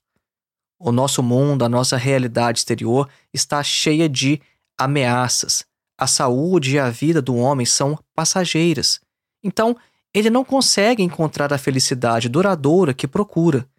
O 0.80 0.92
nosso 0.92 1.22
mundo, 1.22 1.66
a 1.66 1.70
nossa 1.70 1.98
realidade 1.98 2.60
exterior 2.60 3.10
está 3.34 3.62
cheia 3.62 4.08
de 4.08 4.42
ameaças. 4.78 5.66
A 6.02 6.08
saúde 6.08 6.72
e 6.72 6.80
a 6.80 6.90
vida 6.90 7.22
do 7.22 7.36
homem 7.36 7.64
são 7.64 7.96
passageiras. 8.16 9.00
Então, 9.44 9.78
ele 10.12 10.32
não 10.32 10.44
consegue 10.44 11.04
encontrar 11.04 11.54
a 11.54 11.60
felicidade 11.60 12.28
duradoura 12.28 12.92
que 12.92 13.08
procura. 13.08 13.70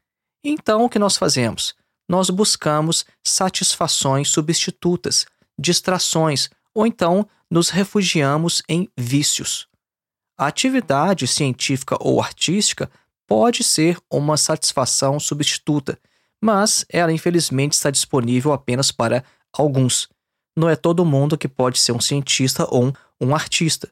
Então, 0.44 0.84
o 0.84 0.88
que 0.88 1.00
nós 1.00 1.16
fazemos? 1.16 1.74
Nós 2.08 2.30
buscamos 2.30 3.04
satisfações 3.24 4.28
substitutas, 4.28 5.26
distrações, 5.58 6.48
ou 6.72 6.86
então 6.86 7.28
nos 7.50 7.70
refugiamos 7.70 8.62
em 8.68 8.88
vícios. 8.96 9.66
A 10.38 10.46
atividade 10.46 11.26
científica 11.26 11.96
ou 11.98 12.20
artística 12.20 12.88
pode 13.26 13.64
ser 13.64 13.98
uma 14.08 14.36
satisfação 14.36 15.18
substituta, 15.18 15.98
mas 16.40 16.84
ela 16.88 17.12
infelizmente 17.12 17.72
está 17.72 17.90
disponível 17.90 18.52
apenas 18.52 18.92
para 18.92 19.24
alguns. 19.52 20.08
Não 20.56 20.68
é 20.68 20.76
todo 20.76 21.04
mundo 21.04 21.38
que 21.38 21.48
pode 21.48 21.78
ser 21.78 21.92
um 21.92 22.00
cientista 22.00 22.66
ou 22.70 22.86
um, 22.86 22.92
um 23.20 23.34
artista. 23.34 23.90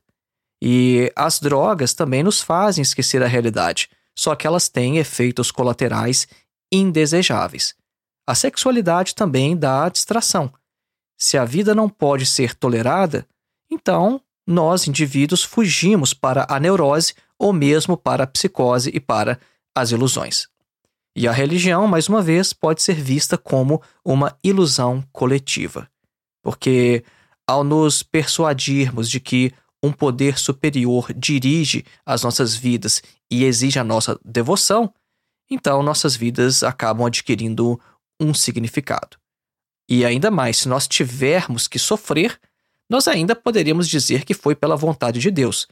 E 0.62 1.11
as 1.17 1.40
drogas 1.40 1.95
também 1.95 2.23
nos 2.23 2.40
fazem 2.40 2.83
esquecer 2.83 3.23
a 3.23 3.26
realidade, 3.26 3.88
só 4.17 4.35
que 4.35 4.47
elas 4.47 4.69
têm 4.69 4.99
efeitos 4.99 5.50
colaterais 5.50 6.29
indesejáveis. 6.71 7.75
A 8.26 8.35
sexualidade 8.35 9.14
também 9.14 9.57
dá 9.57 9.88
distração. 9.88 10.52
Se 11.19 11.37
a 11.37 11.45
vida 11.45 11.75
não 11.75 11.88
pode 11.88 12.26
ser 12.26 12.55
tolerada, 12.55 13.26
então 13.71 14.21
nós, 14.47 14.87
indivíduos, 14.87 15.43
fugimos 15.43 16.12
para 16.12 16.47
a 16.49 16.61
neurose 16.61 17.14
ou 17.38 17.52
mesmo 17.52 17.97
para 17.97 18.25
a 18.25 18.26
psicose 18.26 18.90
e 18.93 19.00
para 19.00 19.38
as 19.75 19.90
ilusões. 19.90 20.49
E 21.17 21.26
a 21.26 21.33
religião, 21.33 21.87
mais 21.87 22.09
uma 22.09 22.23
vez, 22.23 22.52
pode 22.52 22.83
ser 22.83 22.95
vista 22.95 23.37
como 23.37 23.83
uma 24.05 24.37
ilusão 24.45 25.02
coletiva. 25.12 25.88
Porque, 26.42 27.04
ao 27.47 27.62
nos 27.62 28.02
persuadirmos 28.02 29.11
de 29.11 29.20
que 29.20 29.52
um 29.82 29.92
poder 29.92 30.38
superior 30.38 31.12
dirige 31.14 31.85
as 32.04 32.23
nossas 32.23 32.54
vidas 32.54 33.02
e 33.30 33.44
exige 33.44 33.78
a 33.78 33.85
nossa 33.85 34.18
devoção, 34.25 34.92
então 35.50 35.82
nossas 35.82 36.14
vidas 36.14 36.62
acabam 36.62 37.06
adquirindo 37.06 37.80
um 38.20 38.35
significado. 38.35 39.16
E 39.88 40.04
ainda 40.04 40.30
mais, 40.30 40.59
se 40.59 40.68
nós 40.68 40.87
tivermos 40.87 41.66
que 41.66 41.78
sofrer, 41.78 42.38
nós 42.88 43.09
ainda 43.09 43.35
poderíamos 43.35 43.88
dizer 43.88 44.25
que 44.25 44.35
foi 44.35 44.54
pela 44.54 44.76
vontade 44.76 45.18
de 45.18 45.31
Deus. 45.31 45.66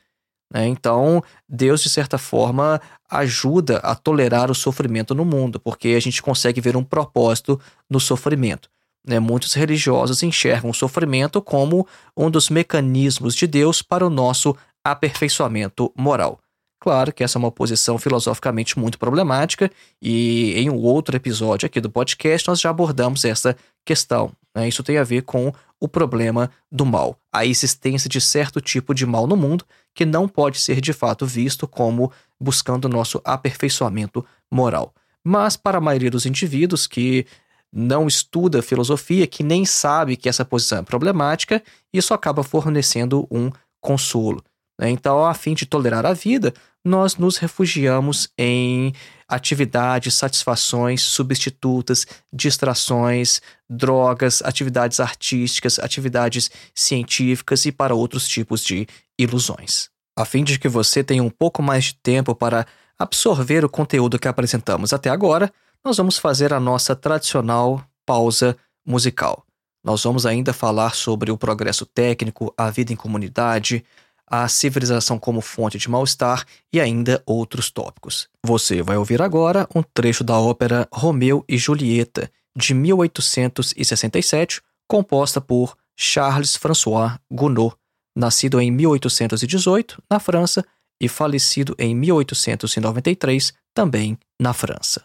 Né? 0.52 0.66
Então, 0.66 1.22
Deus, 1.48 1.82
de 1.82 1.90
certa 1.90 2.18
forma, 2.18 2.80
ajuda 3.08 3.78
a 3.78 3.94
tolerar 3.94 4.50
o 4.50 4.54
sofrimento 4.54 5.14
no 5.14 5.24
mundo, 5.24 5.60
porque 5.60 5.88
a 5.88 6.00
gente 6.00 6.22
consegue 6.22 6.60
ver 6.60 6.76
um 6.76 6.84
propósito 6.84 7.60
no 7.88 8.00
sofrimento. 8.00 8.70
Né? 9.06 9.18
Muitos 9.18 9.54
religiosos 9.54 10.22
enxergam 10.22 10.70
o 10.70 10.74
sofrimento 10.74 11.40
como 11.40 11.86
um 12.16 12.30
dos 12.30 12.50
mecanismos 12.50 13.34
de 13.34 13.46
Deus 13.46 13.82
para 13.82 14.06
o 14.06 14.10
nosso 14.10 14.56
aperfeiçoamento 14.84 15.92
moral. 15.96 16.40
Claro 16.80 17.12
que 17.12 17.24
essa 17.24 17.38
é 17.38 17.40
uma 17.40 17.50
posição 17.50 17.98
filosoficamente 17.98 18.78
muito 18.78 18.98
problemática, 18.98 19.70
e 20.00 20.54
em 20.56 20.70
um 20.70 20.76
outro 20.76 21.16
episódio 21.16 21.66
aqui 21.66 21.80
do 21.80 21.90
podcast 21.90 22.46
nós 22.46 22.60
já 22.60 22.70
abordamos 22.70 23.24
essa 23.24 23.56
questão. 23.84 24.32
Né? 24.54 24.68
Isso 24.68 24.82
tem 24.82 24.96
a 24.96 25.04
ver 25.04 25.22
com 25.22 25.52
o 25.80 25.88
problema 25.88 26.50
do 26.70 26.86
mal, 26.86 27.16
a 27.32 27.44
existência 27.44 28.08
de 28.08 28.20
certo 28.20 28.60
tipo 28.60 28.94
de 28.94 29.06
mal 29.06 29.26
no 29.26 29.36
mundo 29.36 29.64
que 29.94 30.04
não 30.06 30.28
pode 30.28 30.58
ser 30.58 30.80
de 30.80 30.92
fato 30.92 31.26
visto 31.26 31.66
como 31.66 32.12
buscando 32.40 32.88
nosso 32.88 33.20
aperfeiçoamento 33.24 34.24
moral. 34.50 34.94
Mas 35.24 35.56
para 35.56 35.78
a 35.78 35.80
maioria 35.80 36.10
dos 36.10 36.26
indivíduos 36.26 36.86
que 36.86 37.26
não 37.72 38.06
estuda 38.06 38.62
filosofia, 38.62 39.26
que 39.26 39.42
nem 39.42 39.64
sabe 39.64 40.16
que 40.16 40.28
essa 40.28 40.44
posição 40.44 40.78
é 40.78 40.82
problemática, 40.82 41.62
isso 41.92 42.14
acaba 42.14 42.42
fornecendo 42.42 43.26
um 43.30 43.50
consolo. 43.80 44.42
Né? 44.80 44.90
Então, 44.90 45.24
a 45.24 45.34
fim 45.34 45.54
de 45.54 45.66
tolerar 45.66 46.06
a 46.06 46.12
vida, 46.12 46.54
nós 46.84 47.16
nos 47.16 47.36
refugiamos 47.36 48.28
em 48.38 48.92
atividades, 49.28 50.14
satisfações 50.14 51.02
substitutas, 51.02 52.06
distrações, 52.32 53.42
drogas, 53.68 54.40
atividades 54.42 55.00
artísticas, 55.00 55.78
atividades 55.78 56.50
científicas 56.74 57.66
e 57.66 57.72
para 57.72 57.94
outros 57.94 58.26
tipos 58.26 58.64
de 58.64 58.86
ilusões. 59.18 59.90
A 60.16 60.24
fim 60.24 60.42
de 60.42 60.58
que 60.58 60.68
você 60.68 61.04
tenha 61.04 61.22
um 61.22 61.30
pouco 61.30 61.62
mais 61.62 61.84
de 61.84 61.94
tempo 61.96 62.34
para 62.34 62.66
absorver 62.98 63.64
o 63.64 63.68
conteúdo 63.68 64.18
que 64.18 64.26
apresentamos 64.26 64.92
até 64.92 65.10
agora, 65.10 65.52
nós 65.84 65.96
vamos 65.96 66.18
fazer 66.18 66.52
a 66.52 66.60
nossa 66.60 66.94
tradicional 66.94 67.84
pausa 68.06 68.56
musical. 68.86 69.44
Nós 69.84 70.02
vamos 70.02 70.26
ainda 70.26 70.52
falar 70.52 70.94
sobre 70.94 71.30
o 71.30 71.38
progresso 71.38 71.86
técnico, 71.86 72.52
a 72.56 72.70
vida 72.70 72.92
em 72.92 72.96
comunidade, 72.96 73.84
a 74.26 74.46
civilização 74.48 75.18
como 75.18 75.40
fonte 75.40 75.78
de 75.78 75.88
mal-estar 75.88 76.44
e 76.72 76.80
ainda 76.80 77.22
outros 77.24 77.70
tópicos. 77.70 78.28
Você 78.44 78.82
vai 78.82 78.96
ouvir 78.96 79.22
agora 79.22 79.66
um 79.74 79.82
trecho 79.82 80.22
da 80.22 80.38
ópera 80.38 80.86
Romeu 80.92 81.44
e 81.48 81.56
Julieta, 81.56 82.30
de 82.56 82.74
1867, 82.74 84.60
composta 84.86 85.40
por 85.40 85.76
Charles 85.96 86.56
François 86.56 87.18
Gounod, 87.32 87.74
nascido 88.16 88.60
em 88.60 88.70
1818 88.70 90.02
na 90.10 90.18
França 90.18 90.64
e 91.00 91.08
falecido 91.08 91.74
em 91.78 91.94
1893 91.94 93.54
também 93.72 94.18
na 94.40 94.52
França. 94.52 95.04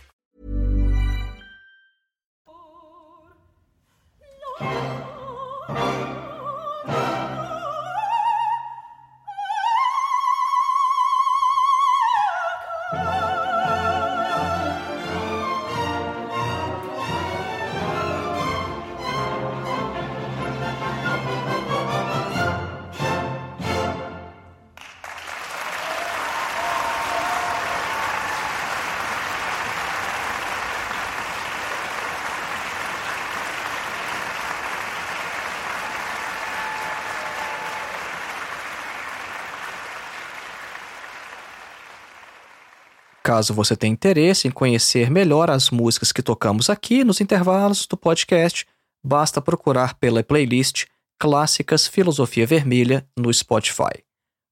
Caso 43.31 43.53
você 43.53 43.77
tenha 43.77 43.93
interesse 43.93 44.49
em 44.49 44.51
conhecer 44.51 45.09
melhor 45.09 45.49
as 45.49 45.69
músicas 45.69 46.11
que 46.11 46.21
tocamos 46.21 46.69
aqui 46.69 47.01
nos 47.01 47.21
intervalos 47.21 47.87
do 47.87 47.95
podcast, 47.95 48.67
basta 49.01 49.41
procurar 49.41 49.93
pela 49.93 50.21
playlist 50.21 50.83
Clássicas 51.17 51.87
Filosofia 51.87 52.45
Vermelha 52.45 53.07
no 53.17 53.33
Spotify. 53.33 54.03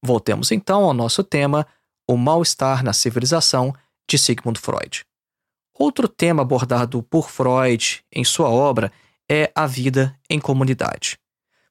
Voltemos 0.01 0.49
então 0.53 0.85
ao 0.85 0.93
nosso 0.93 1.25
tema, 1.25 1.67
o 2.09 2.15
mal-estar 2.15 2.81
na 2.81 2.93
civilização 2.93 3.75
de 4.09 4.17
Sigmund 4.17 4.57
Freud. 4.57 5.03
Outro 5.77 6.07
tema 6.07 6.43
abordado 6.43 7.03
por 7.03 7.29
Freud 7.29 8.01
em 8.09 8.23
sua 8.23 8.47
obra 8.47 8.93
é 9.29 9.51
a 9.53 9.67
vida 9.67 10.17
em 10.29 10.39
comunidade. 10.39 11.19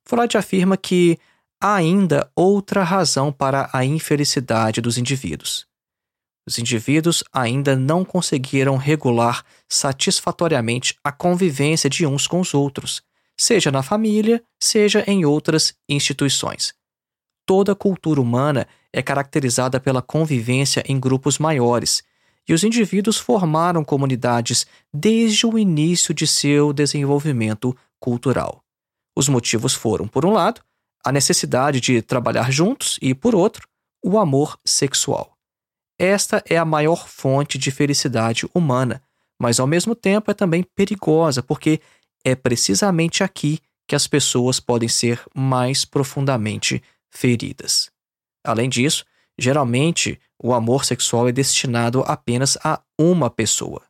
Freud 0.05 0.37
afirma 0.37 0.77
que 0.77 1.19
há 1.59 1.77
ainda 1.77 2.31
outra 2.37 2.85
razão 2.85 3.33
para 3.33 3.71
a 3.73 3.83
infelicidade 3.83 4.83
dos 4.83 4.99
indivíduos. 4.99 5.67
Os 6.49 6.59
indivíduos 6.59 7.23
ainda 7.31 7.77
não 7.77 8.07
conseguiram 8.07 8.79
regular 8.79 9.45
satisfatoriamente 9.69 10.99
a 11.05 11.13
convivência 11.13 11.91
de 11.91 12.07
uns 12.07 12.27
com 12.27 12.41
os 12.41 12.55
outros, 12.55 13.03
seja 13.37 13.71
na 13.71 13.83
família, 13.83 14.43
seja 14.59 15.05
em 15.07 15.27
outras 15.27 15.75
instituições. 15.87 16.73
Toda 17.45 17.75
cultura 17.75 18.19
humana 18.19 18.67
é 18.91 19.03
caracterizada 19.03 19.79
pela 19.79 20.01
convivência 20.01 20.83
em 20.89 20.99
grupos 20.99 21.39
maiores, 21.39 22.03
e 22.49 22.55
os 22.55 22.65
indivíduos 22.65 23.19
formaram 23.19 23.85
comunidades 23.85 24.67
desde 24.91 25.47
o 25.47 25.59
início 25.59 26.15
de 26.15 26.27
seu 26.27 26.73
desenvolvimento 26.73 27.77
cultural. 28.01 28.65
Os 29.15 29.29
motivos 29.29 29.75
foram, 29.75 30.09
por 30.09 30.25
um 30.25 30.33
lado, 30.33 30.63
a 31.05 31.13
necessidade 31.13 31.79
de 31.79 32.01
trabalhar 32.01 32.51
juntos 32.51 32.99
e, 33.03 33.15
por 33.15 33.35
outro, 33.35 33.69
o 34.03 34.19
amor 34.19 34.59
sexual. 34.65 35.38
Esta 35.99 36.43
é 36.49 36.57
a 36.57 36.65
maior 36.65 37.09
fonte 37.09 37.59
de 37.59 37.71
felicidade 37.71 38.47
humana, 38.55 39.03
mas 39.41 39.59
ao 39.59 39.67
mesmo 39.67 39.95
tempo 39.95 40.31
é 40.31 40.35
também 40.35 40.63
perigosa, 40.63 41.43
porque 41.43 41.81
é 42.25 42.35
precisamente 42.35 43.25
aqui 43.25 43.59
que 43.87 43.97
as 43.97 44.07
pessoas 44.07 44.61
podem 44.61 44.89
ser 44.89 45.21
mais 45.35 45.85
profundamente 45.85 46.83
feridas. 47.11 47.91
Além 48.45 48.69
disso, 48.69 49.05
geralmente 49.37 50.21
o 50.39 50.53
amor 50.53 50.85
sexual 50.85 51.29
é 51.29 51.33
destinado 51.33 52.03
apenas 52.07 52.57
a 52.63 52.81
uma 52.99 53.29
pessoa. 53.29 53.83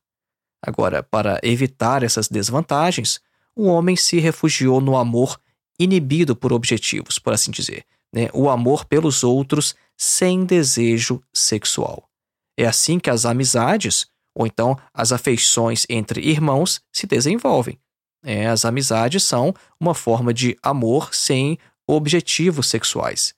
Agora, 0.63 1.03
para 1.03 1.39
evitar 1.43 2.03
essas 2.03 2.29
desvantagens, 2.29 3.21
o 3.55 3.67
homem 3.67 3.97
se 3.97 4.19
refugiou 4.19 4.81
no 4.81 4.97
amor 4.97 5.39
inibido 5.79 6.35
por 6.35 6.53
objetivos, 6.53 7.19
por 7.19 7.33
assim 7.33 7.51
dizer, 7.51 7.85
né? 8.13 8.29
o 8.33 8.49
amor 8.49 8.85
pelos 8.85 9.23
outros 9.23 9.75
sem 9.97 10.45
desejo 10.45 11.23
sexual. 11.33 12.09
É 12.57 12.67
assim 12.67 12.99
que 12.99 13.11
as 13.11 13.25
amizades, 13.25 14.07
ou 14.35 14.47
então 14.47 14.77
as 14.93 15.13
afeições 15.13 15.85
entre 15.89 16.21
irmãos, 16.21 16.81
se 16.93 17.07
desenvolvem. 17.07 17.79
É, 18.25 18.47
as 18.47 18.65
amizades 18.65 19.23
são 19.25 19.55
uma 19.81 19.95
forma 19.95 20.35
de 20.35 20.57
amor 20.63 21.15
sem 21.15 21.59
objetivos 21.87 22.69
sexuais. 22.69 23.35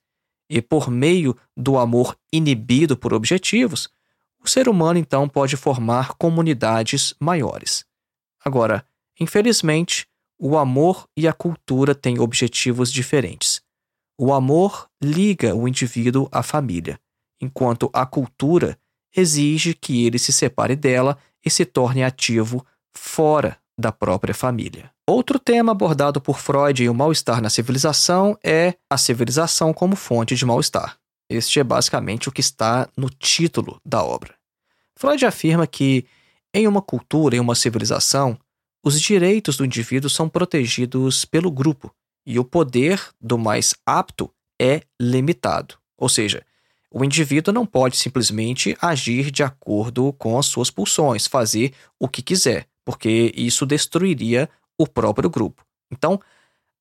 E 0.48 0.60
por 0.60 0.90
meio 0.90 1.36
do 1.56 1.78
amor 1.78 2.16
inibido 2.32 2.96
por 2.96 3.14
objetivos, 3.14 3.88
o 4.42 4.48
ser 4.48 4.68
humano 4.68 4.98
então 4.98 5.28
pode 5.28 5.56
formar 5.56 6.14
comunidades 6.14 7.14
maiores. 7.20 7.84
Agora, 8.44 8.84
infelizmente, 9.18 10.06
o 10.38 10.56
amor 10.56 11.06
e 11.16 11.28
a 11.28 11.32
cultura 11.32 11.94
têm 11.94 12.18
objetivos 12.18 12.90
diferentes. 12.90 13.60
O 14.22 14.34
amor 14.34 14.86
liga 15.02 15.56
o 15.56 15.66
indivíduo 15.66 16.28
à 16.30 16.42
família, 16.42 17.00
enquanto 17.40 17.88
a 17.90 18.04
cultura 18.04 18.78
exige 19.16 19.72
que 19.72 20.04
ele 20.04 20.18
se 20.18 20.30
separe 20.30 20.76
dela 20.76 21.16
e 21.42 21.48
se 21.48 21.64
torne 21.64 22.04
ativo 22.04 22.62
fora 22.94 23.56
da 23.78 23.90
própria 23.90 24.34
família. 24.34 24.90
Outro 25.08 25.38
tema 25.38 25.72
abordado 25.72 26.20
por 26.20 26.38
Freud 26.38 26.84
em 26.84 26.90
O 26.90 26.94
Mal-Estar 26.94 27.40
na 27.40 27.48
Civilização 27.48 28.36
é 28.44 28.74
a 28.90 28.98
civilização 28.98 29.72
como 29.72 29.96
fonte 29.96 30.36
de 30.36 30.44
mal-estar. 30.44 30.98
Este 31.26 31.58
é 31.58 31.64
basicamente 31.64 32.28
o 32.28 32.32
que 32.32 32.42
está 32.42 32.90
no 32.94 33.08
título 33.08 33.80
da 33.86 34.04
obra. 34.04 34.34
Freud 34.96 35.24
afirma 35.24 35.66
que, 35.66 36.04
em 36.52 36.68
uma 36.68 36.82
cultura, 36.82 37.36
em 37.36 37.40
uma 37.40 37.54
civilização, 37.54 38.38
os 38.84 39.00
direitos 39.00 39.56
do 39.56 39.64
indivíduo 39.64 40.10
são 40.10 40.28
protegidos 40.28 41.24
pelo 41.24 41.50
grupo 41.50 41.90
e 42.30 42.38
o 42.38 42.44
poder 42.44 43.02
do 43.20 43.36
mais 43.36 43.74
apto 43.84 44.32
é 44.56 44.82
limitado. 45.00 45.74
Ou 45.98 46.08
seja, 46.08 46.46
o 46.88 47.04
indivíduo 47.04 47.52
não 47.52 47.66
pode 47.66 47.96
simplesmente 47.96 48.76
agir 48.80 49.32
de 49.32 49.42
acordo 49.42 50.12
com 50.12 50.38
as 50.38 50.46
suas 50.46 50.70
pulsões, 50.70 51.26
fazer 51.26 51.74
o 51.98 52.08
que 52.08 52.22
quiser, 52.22 52.68
porque 52.84 53.32
isso 53.34 53.66
destruiria 53.66 54.48
o 54.78 54.86
próprio 54.86 55.28
grupo. 55.28 55.64
Então, 55.90 56.20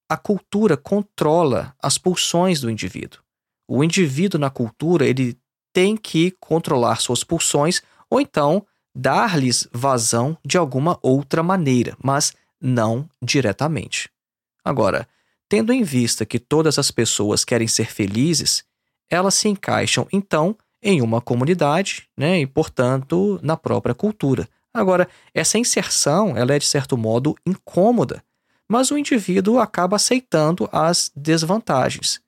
a 0.07 0.15
cultura 0.15 0.77
controla 0.77 1.75
as 1.81 1.97
pulsões 1.97 2.61
do 2.61 2.69
indivíduo. 2.69 3.19
O 3.67 3.83
indivíduo 3.83 4.39
na 4.39 4.51
cultura 4.51 5.07
ele 5.07 5.35
tem 5.73 5.97
que 5.97 6.29
controlar 6.39 6.97
suas 6.97 7.23
pulsões 7.23 7.81
ou 8.07 8.21
então 8.21 8.63
dar-lhes 8.95 9.67
vazão 9.73 10.37
de 10.45 10.59
alguma 10.59 10.99
outra 11.01 11.41
maneira, 11.41 11.97
mas 12.03 12.33
não 12.61 13.09
diretamente. 13.19 14.11
Agora, 14.63 15.07
Tendo 15.49 15.73
em 15.73 15.81
vista 15.81 16.27
que 16.27 16.37
todas 16.37 16.77
as 16.77 16.91
pessoas 16.91 17.43
querem 17.43 17.67
ser 17.67 17.91
felizes, 17.91 18.63
elas 19.09 19.33
se 19.33 19.49
encaixam 19.49 20.07
então 20.13 20.55
em 20.81 21.01
uma 21.01 21.19
comunidade, 21.19 22.07
né, 22.15 22.39
e 22.39 22.47
portanto 22.47 23.39
na 23.41 23.57
própria 23.57 23.95
cultura. 23.95 24.47
Agora, 24.71 25.09
essa 25.33 25.57
inserção, 25.57 26.37
ela 26.37 26.53
é 26.53 26.59
de 26.59 26.67
certo 26.67 26.95
modo 26.95 27.35
incômoda, 27.45 28.23
mas 28.69 28.91
o 28.91 28.97
indivíduo 28.97 29.59
acaba 29.59 29.95
aceitando 29.95 30.69
as 30.71 31.11
desvantagens. 31.15 32.21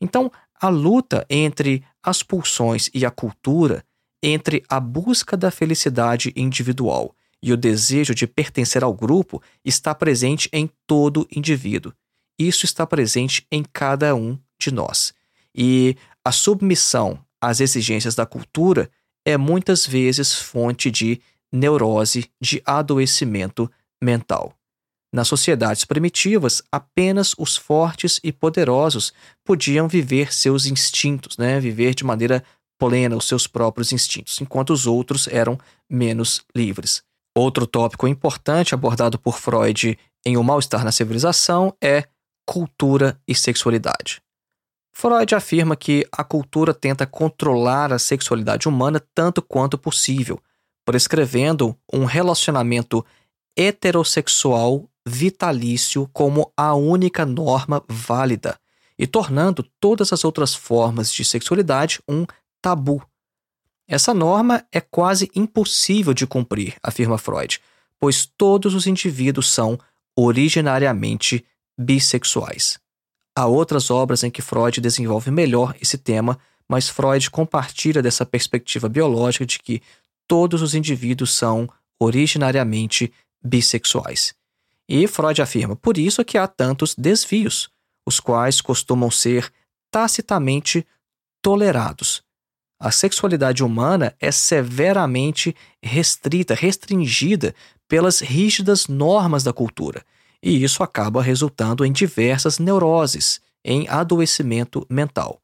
Então, 0.00 0.32
a 0.58 0.68
luta 0.68 1.26
entre 1.28 1.84
as 2.02 2.22
pulsões 2.22 2.88
e 2.94 3.04
a 3.04 3.10
cultura, 3.10 3.84
entre 4.22 4.64
a 4.68 4.80
busca 4.80 5.36
da 5.36 5.50
felicidade 5.50 6.32
individual 6.34 7.14
e 7.42 7.52
o 7.52 7.56
desejo 7.56 8.14
de 8.14 8.26
pertencer 8.26 8.82
ao 8.82 8.94
grupo 8.94 9.42
está 9.64 9.94
presente 9.94 10.48
em 10.52 10.70
todo 10.86 11.28
indivíduo. 11.30 11.92
Isso 12.38 12.64
está 12.64 12.86
presente 12.86 13.46
em 13.50 13.62
cada 13.62 14.14
um 14.14 14.38
de 14.60 14.72
nós. 14.72 15.12
E 15.54 15.96
a 16.24 16.32
submissão 16.32 17.18
às 17.40 17.60
exigências 17.60 18.14
da 18.14 18.24
cultura 18.24 18.90
é 19.24 19.36
muitas 19.36 19.86
vezes 19.86 20.34
fonte 20.34 20.90
de 20.90 21.20
neurose, 21.52 22.30
de 22.40 22.62
adoecimento 22.64 23.70
mental. 24.02 24.54
Nas 25.14 25.28
sociedades 25.28 25.84
primitivas, 25.84 26.62
apenas 26.72 27.34
os 27.36 27.56
fortes 27.56 28.18
e 28.24 28.32
poderosos 28.32 29.12
podiam 29.44 29.86
viver 29.86 30.32
seus 30.32 30.64
instintos, 30.64 31.36
né? 31.36 31.60
viver 31.60 31.94
de 31.94 32.02
maneira 32.02 32.42
plena 32.78 33.16
os 33.16 33.26
seus 33.26 33.46
próprios 33.46 33.92
instintos, 33.92 34.40
enquanto 34.40 34.70
os 34.70 34.86
outros 34.86 35.28
eram 35.28 35.58
menos 35.88 36.42
livres. 36.56 37.02
Outro 37.36 37.66
tópico 37.66 38.08
importante 38.08 38.74
abordado 38.74 39.18
por 39.18 39.38
Freud 39.38 39.98
em 40.24 40.36
O 40.36 40.42
Mal-Estar 40.42 40.82
na 40.82 40.92
Civilização 40.92 41.74
é 41.80 42.08
cultura 42.46 43.20
e 43.26 43.34
sexualidade. 43.34 44.22
Freud 44.92 45.34
afirma 45.34 45.74
que 45.74 46.06
a 46.12 46.22
cultura 46.22 46.74
tenta 46.74 47.06
controlar 47.06 47.92
a 47.92 47.98
sexualidade 47.98 48.68
humana 48.68 49.02
tanto 49.14 49.40
quanto 49.40 49.78
possível, 49.78 50.40
prescrevendo 50.84 51.76
um 51.92 52.04
relacionamento 52.04 53.04
heterossexual 53.56 54.88
vitalício 55.06 56.08
como 56.12 56.52
a 56.56 56.74
única 56.74 57.24
norma 57.24 57.82
válida 57.88 58.58
e 58.98 59.06
tornando 59.06 59.64
todas 59.80 60.12
as 60.12 60.24
outras 60.24 60.54
formas 60.54 61.12
de 61.12 61.24
sexualidade 61.24 62.00
um 62.08 62.24
tabu. 62.60 63.02
Essa 63.88 64.14
norma 64.14 64.64
é 64.70 64.80
quase 64.80 65.30
impossível 65.34 66.14
de 66.14 66.26
cumprir, 66.26 66.76
afirma 66.82 67.18
Freud, 67.18 67.60
pois 67.98 68.26
todos 68.26 68.74
os 68.74 68.86
indivíduos 68.86 69.50
são 69.50 69.78
originariamente 70.16 71.44
bissexuais. 71.82 72.78
Há 73.34 73.46
outras 73.46 73.90
obras 73.90 74.22
em 74.22 74.30
que 74.30 74.42
Freud 74.42 74.80
desenvolve 74.80 75.30
melhor 75.30 75.74
esse 75.80 75.98
tema, 75.98 76.38
mas 76.68 76.88
Freud 76.88 77.30
compartilha 77.30 78.02
dessa 78.02 78.24
perspectiva 78.24 78.88
biológica 78.88 79.44
de 79.44 79.58
que 79.58 79.82
todos 80.28 80.62
os 80.62 80.74
indivíduos 80.74 81.34
são 81.34 81.68
originariamente 81.98 83.12
bissexuais. 83.42 84.34
E 84.88 85.06
Freud 85.06 85.40
afirma, 85.40 85.76
por 85.76 85.96
isso 85.96 86.20
é 86.20 86.24
que 86.24 86.36
há 86.36 86.46
tantos 86.46 86.94
desvios, 86.94 87.70
os 88.06 88.20
quais 88.20 88.60
costumam 88.60 89.10
ser 89.10 89.50
tacitamente 89.90 90.86
tolerados. 91.40 92.22
A 92.78 92.90
sexualidade 92.90 93.62
humana 93.62 94.14
é 94.20 94.32
severamente 94.32 95.54
restrita, 95.82 96.54
restringida 96.54 97.54
pelas 97.86 98.20
rígidas 98.20 98.88
normas 98.88 99.44
da 99.44 99.52
cultura, 99.52 100.04
e 100.42 100.62
isso 100.62 100.82
acaba 100.82 101.22
resultando 101.22 101.84
em 101.84 101.92
diversas 101.92 102.58
neuroses, 102.58 103.40
em 103.64 103.88
adoecimento 103.88 104.86
mental. 104.90 105.40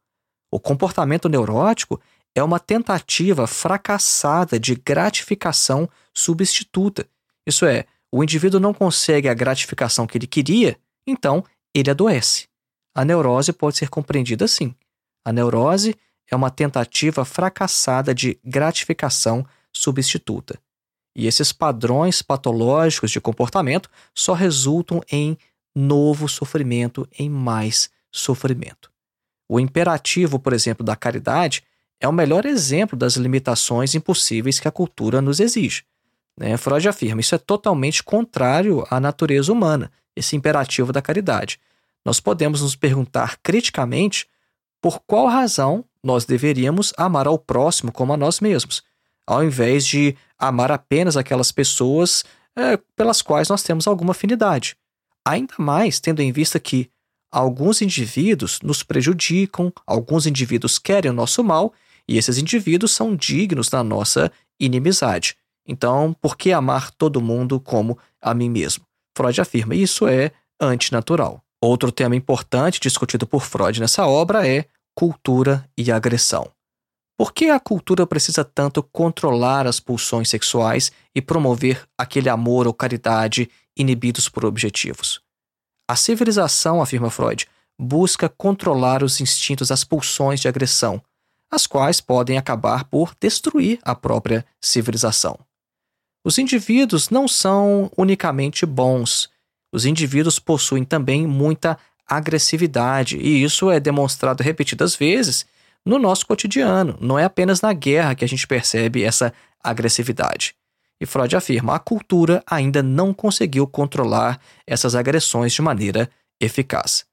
O 0.51 0.59
comportamento 0.59 1.29
neurótico 1.29 2.01
é 2.35 2.43
uma 2.43 2.59
tentativa 2.59 3.47
fracassada 3.47 4.59
de 4.59 4.75
gratificação 4.75 5.89
substituta. 6.13 7.07
Isso 7.47 7.65
é, 7.65 7.85
o 8.13 8.23
indivíduo 8.23 8.59
não 8.59 8.75
consegue 8.75 9.29
a 9.29 9.35
gratificação 9.35 10.07
que 10.07 10.19
ele 10.19 10.27
queria, 10.27 10.77
então 11.07 11.45
ele 11.75 11.91
adoece. 11.91 12.49
A 12.95 13.05
neurose 13.05 13.53
pode 13.53 13.77
ser 13.77 13.89
compreendida 13.89 14.45
assim. 14.45 14.75
A 15.25 15.33
neurose 15.33 15.95
é 16.31 16.35
uma 16.35 16.51
tentativa 16.51 17.25
fracassada 17.25 18.15
de 18.15 18.39
gratificação 18.45 19.47
substituta. 19.73 20.59
E 21.19 21.27
esses 21.27 21.51
padrões 21.51 22.23
patológicos 22.23 23.11
de 23.11 23.21
comportamento 23.21 23.91
só 24.15 24.35
resultam 24.35 25.03
em 25.11 25.37
novo 25.75 26.29
sofrimento, 26.29 27.09
em 27.19 27.29
mais 27.29 27.91
sofrimento. 28.09 28.89
O 29.49 29.59
imperativo, 29.59 30.39
por 30.39 30.53
exemplo, 30.53 30.87
da 30.87 30.95
caridade 30.95 31.65
é 32.01 32.07
o 32.07 32.13
melhor 32.13 32.47
exemplo 32.47 32.97
das 32.97 33.17
limitações 33.17 33.97
impossíveis 33.97 34.61
que 34.61 34.69
a 34.69 34.71
cultura 34.71 35.21
nos 35.21 35.41
exige. 35.41 35.83
Né? 36.39 36.57
Freud 36.57 36.89
afirma 36.89 37.21
isso 37.21 37.35
é 37.35 37.39
totalmente 37.39 38.01
contrário 38.01 38.87
à 38.89 39.01
natureza 39.01 39.53
humana, 39.53 39.91
esse 40.15 40.37
imperativo 40.37 40.93
da 40.93 41.03
caridade. 41.03 41.59
Nós 42.05 42.21
podemos 42.21 42.63
nos 42.63 42.77
perguntar 42.77 43.39
criticamente 43.43 44.25
por 44.81 45.01
qual 45.01 45.27
razão 45.27 45.85
nós 46.01 46.25
deveríamos 46.25 46.93
amar 46.97 47.27
ao 47.27 47.41
próximo 47.41 47.91
como 47.91 48.13
a 48.13 48.17
nós 48.17 48.39
mesmos, 48.39 48.85
ao 49.29 49.45
invés 49.45 49.87
de 49.87 50.17
amar 50.39 50.73
apenas 50.73 51.15
aquelas 51.15 51.53
pessoas 51.53 52.25
é, 52.57 52.79
pelas 52.97 53.21
quais 53.21 53.51
nós 53.51 53.63
temos 53.63 53.87
alguma 53.87 54.13
afinidade. 54.13 54.75
Ainda 55.23 55.53
mais 55.59 56.01
tendo 56.01 56.23
em 56.23 56.33
vista 56.33 56.59
que 56.59 56.89
alguns 57.31 57.83
indivíduos 57.83 58.61
nos 58.63 58.83
prejudicam, 58.83 59.71
alguns 59.87 60.27
indivíduos 60.27 60.79
querem 60.79 61.11
o 61.11 61.15
nosso 61.15 61.45
mal 61.45 61.75
e 62.09 62.17
esses 62.17 62.39
indivíduos 62.39 62.93
são 62.93 63.15
dignos 63.15 63.69
da 63.69 63.85
nossa 63.85 64.33
inimizade. 64.59 65.37
Então, 65.67 66.17
por 66.23 66.35
que 66.35 66.51
amar 66.51 66.91
todo 66.91 67.21
mundo 67.21 67.61
como 67.61 67.99
a 68.23 68.33
mim 68.33 68.49
mesmo? 68.49 68.87
Freud 69.15 69.39
afirma 69.43 69.75
isso 69.75 70.09
é 70.09 70.33
antinatural. 70.59 71.45
Outro 71.61 71.93
tema 71.93 72.17
importante 72.17 72.81
discutido 72.81 73.27
por 73.27 73.43
Freud 73.43 73.79
nessa 73.79 74.07
obra 74.07 74.49
é 74.49 74.65
cultura 74.95 75.69
e 75.77 75.93
agressão. 75.93 76.51
Por 77.19 77.33
que 77.33 77.51
a 77.51 77.59
cultura 77.59 78.07
precisa 78.07 78.45
tanto 78.45 78.81
controlar 78.81 79.67
as 79.67 79.81
pulsões 79.81 80.29
sexuais 80.29 80.93
e 81.13 81.21
promover 81.21 81.85
aquele 81.99 82.29
amor 82.29 82.69
ou 82.69 82.73
caridade 82.73 83.51
inibidos 83.77 84.29
por 84.29 84.45
objetivos? 84.45 85.21
A 85.89 85.97
civilização, 85.97 86.81
afirma 86.81 87.11
Freud, 87.11 87.49
busca 87.77 88.29
controlar 88.29 89.03
os 89.03 89.21
instintos, 89.21 89.73
as 89.73 89.83
pulsões 89.83 90.39
de 90.39 90.47
agressão, 90.47 91.03
as 91.51 91.67
quais 91.67 92.01
podem 92.01 92.39
acabar 92.39 92.85
por 92.85 93.13
destruir 93.21 93.81
a 93.83 93.97
própria 93.97 94.47
civilização. 94.61 95.41
Os 96.25 96.39
indivíduos 96.39 97.11
não 97.11 97.27
são 97.27 97.91
unicamente 97.97 98.65
bons. 98.65 99.29
Os 99.73 99.85
indivíduos 99.85 100.39
possuem 100.39 100.85
também 100.85 101.27
muita 101.27 101.77
agressividade, 102.07 103.17
e 103.17 103.43
isso 103.43 103.73
é 103.73 103.81
demonstrado 103.81 104.41
repetidas 104.45 104.95
vezes 104.95 105.45
no 105.85 105.99
nosso 105.99 106.27
cotidiano. 106.27 106.97
Não 107.01 107.19
é 107.19 107.25
apenas 107.25 107.61
na 107.61 107.73
guerra 107.73 108.15
que 108.15 108.25
a 108.25 108.29
gente 108.29 108.47
percebe 108.47 109.03
essa 109.03 109.33
agressividade. 109.63 110.55
E 111.01 111.07
Freud 111.07 111.35
afirma: 111.37 111.75
a 111.75 111.79
cultura 111.79 112.43
ainda 112.47 112.83
não 112.83 113.15
conseguiu 113.15 113.67
controlar 113.67 114.41
essas 114.67 114.95
agressões 114.95 115.53
de 115.53 115.63
maneira 115.63 116.11
eficaz. 116.41 117.05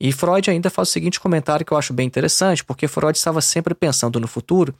E 0.00 0.12
Freud 0.12 0.50
ainda 0.50 0.70
faz 0.70 0.88
o 0.88 0.92
seguinte 0.92 1.20
comentário 1.20 1.64
que 1.64 1.72
eu 1.72 1.78
acho 1.78 1.92
bem 1.92 2.06
interessante, 2.06 2.64
porque 2.64 2.88
Freud 2.88 3.16
estava 3.16 3.40
sempre 3.40 3.74
pensando 3.74 4.20
no 4.20 4.26
futuro. 4.26 4.74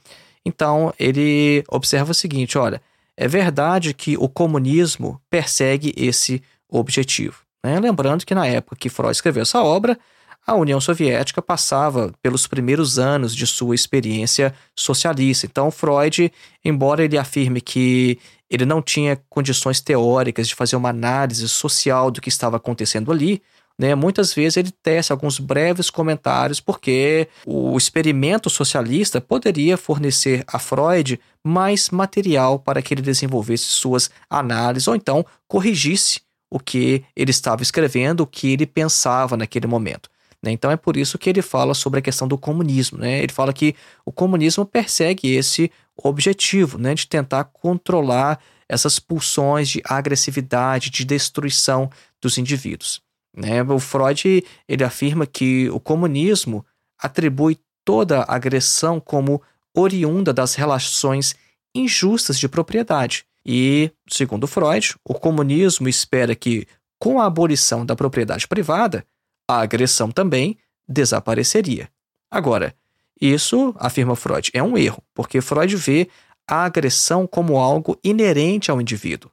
Então 0.45 0.93
ele 0.99 1.63
observa 1.69 2.11
o 2.11 2.15
seguinte: 2.15 2.57
olha, 2.57 2.81
é 3.17 3.27
verdade 3.27 3.93
que 3.93 4.17
o 4.17 4.27
comunismo 4.27 5.19
persegue 5.29 5.93
esse 5.97 6.43
objetivo. 6.69 7.37
Né? 7.63 7.79
Lembrando 7.79 8.25
que 8.25 8.35
na 8.35 8.45
época 8.45 8.75
que 8.75 8.89
Freud 8.89 9.15
escreveu 9.15 9.41
essa 9.43 9.63
obra, 9.63 9.97
a 10.45 10.53
União 10.53 10.79
Soviética 10.79 11.41
passava 11.41 12.13
pelos 12.21 12.45
primeiros 12.45 12.99
anos 12.99 13.35
de 13.35 13.47
sua 13.47 13.73
experiência 13.73 14.53
socialista. 14.75 15.45
Então, 15.45 15.71
Freud, 15.71 16.31
embora 16.63 17.03
ele 17.03 17.17
afirme 17.17 17.61
que 17.61 18.19
ele 18.49 18.65
não 18.65 18.81
tinha 18.81 19.19
condições 19.27 19.81
teóricas 19.81 20.47
de 20.47 20.53
fazer 20.53 20.75
uma 20.75 20.89
análise 20.89 21.47
social 21.49 22.11
do 22.11 22.21
que 22.21 22.29
estava 22.29 22.57
acontecendo 22.57 23.11
ali, 23.11 23.41
né? 23.77 23.93
Muitas 23.93 24.33
vezes 24.33 24.57
ele 24.57 24.71
tece 24.71 25.11
alguns 25.11 25.37
breves 25.37 25.89
comentários 25.89 26.61
porque 26.61 27.27
o 27.45 27.77
experimento 27.77 28.49
socialista 28.49 29.19
poderia 29.19 29.75
fornecer 29.77 30.43
a 30.47 30.57
Freud 30.57 31.19
mais 31.43 31.89
material 31.89 32.57
para 32.57 32.81
que 32.81 32.93
ele 32.93 33.01
desenvolvesse 33.01 33.65
suas 33.65 34.09
análises 34.29 34.87
ou 34.87 34.95
então 34.95 35.25
corrigisse 35.47 36.21
o 36.49 36.59
que 36.59 37.03
ele 37.15 37.31
estava 37.31 37.63
escrevendo, 37.63 38.21
o 38.21 38.27
que 38.27 38.53
ele 38.53 38.65
pensava 38.65 39.35
naquele 39.35 39.67
momento. 39.67 40.09
Né? 40.45 40.51
Então 40.51 40.69
é 40.69 40.77
por 40.77 40.95
isso 40.95 41.17
que 41.17 41.29
ele 41.29 41.41
fala 41.41 41.73
sobre 41.73 41.99
a 41.99 42.01
questão 42.01 42.27
do 42.27 42.37
comunismo. 42.37 42.99
Né? 42.99 43.23
Ele 43.23 43.33
fala 43.33 43.51
que 43.51 43.75
o 44.05 44.11
comunismo 44.11 44.65
persegue 44.65 45.33
esse 45.33 45.71
objetivo 45.97 46.77
né? 46.77 46.93
de 46.93 47.07
tentar 47.07 47.45
controlar 47.45 48.39
essas 48.69 48.99
pulsões 48.99 49.69
de 49.69 49.81
agressividade, 49.83 50.89
de 50.89 51.03
destruição 51.03 51.89
dos 52.21 52.37
indivíduos. 52.37 53.01
Né? 53.35 53.63
O 53.63 53.79
Freud 53.79 54.43
ele 54.67 54.83
afirma 54.83 55.25
que 55.25 55.69
o 55.71 55.79
comunismo 55.79 56.65
atribui 56.99 57.57
toda 57.83 58.25
agressão 58.27 58.99
como 58.99 59.41
oriunda 59.75 60.31
das 60.31 60.55
relações 60.55 61.35
injustas 61.75 62.39
de 62.39 62.47
propriedade. 62.47 63.25
E, 63.45 63.91
segundo 64.09 64.47
Freud, 64.47 64.95
o 65.03 65.13
comunismo 65.13 65.87
espera 65.87 66.33
que, 66.33 66.65
com 66.97 67.19
a 67.19 67.25
abolição 67.25 67.85
da 67.85 67.95
propriedade 67.95 68.47
privada, 68.47 69.05
a 69.47 69.61
agressão 69.61 70.11
também 70.11 70.57
desapareceria. 70.87 71.89
Agora, 72.29 72.75
isso, 73.19 73.73
afirma 73.77 74.15
Freud, 74.15 74.51
é 74.53 74.61
um 74.61 74.77
erro, 74.77 75.01
porque 75.13 75.41
Freud 75.41 75.75
vê 75.75 76.09
a 76.47 76.65
agressão 76.65 77.25
como 77.25 77.57
algo 77.57 77.97
inerente 78.03 78.69
ao 78.69 78.81
indivíduo. 78.81 79.31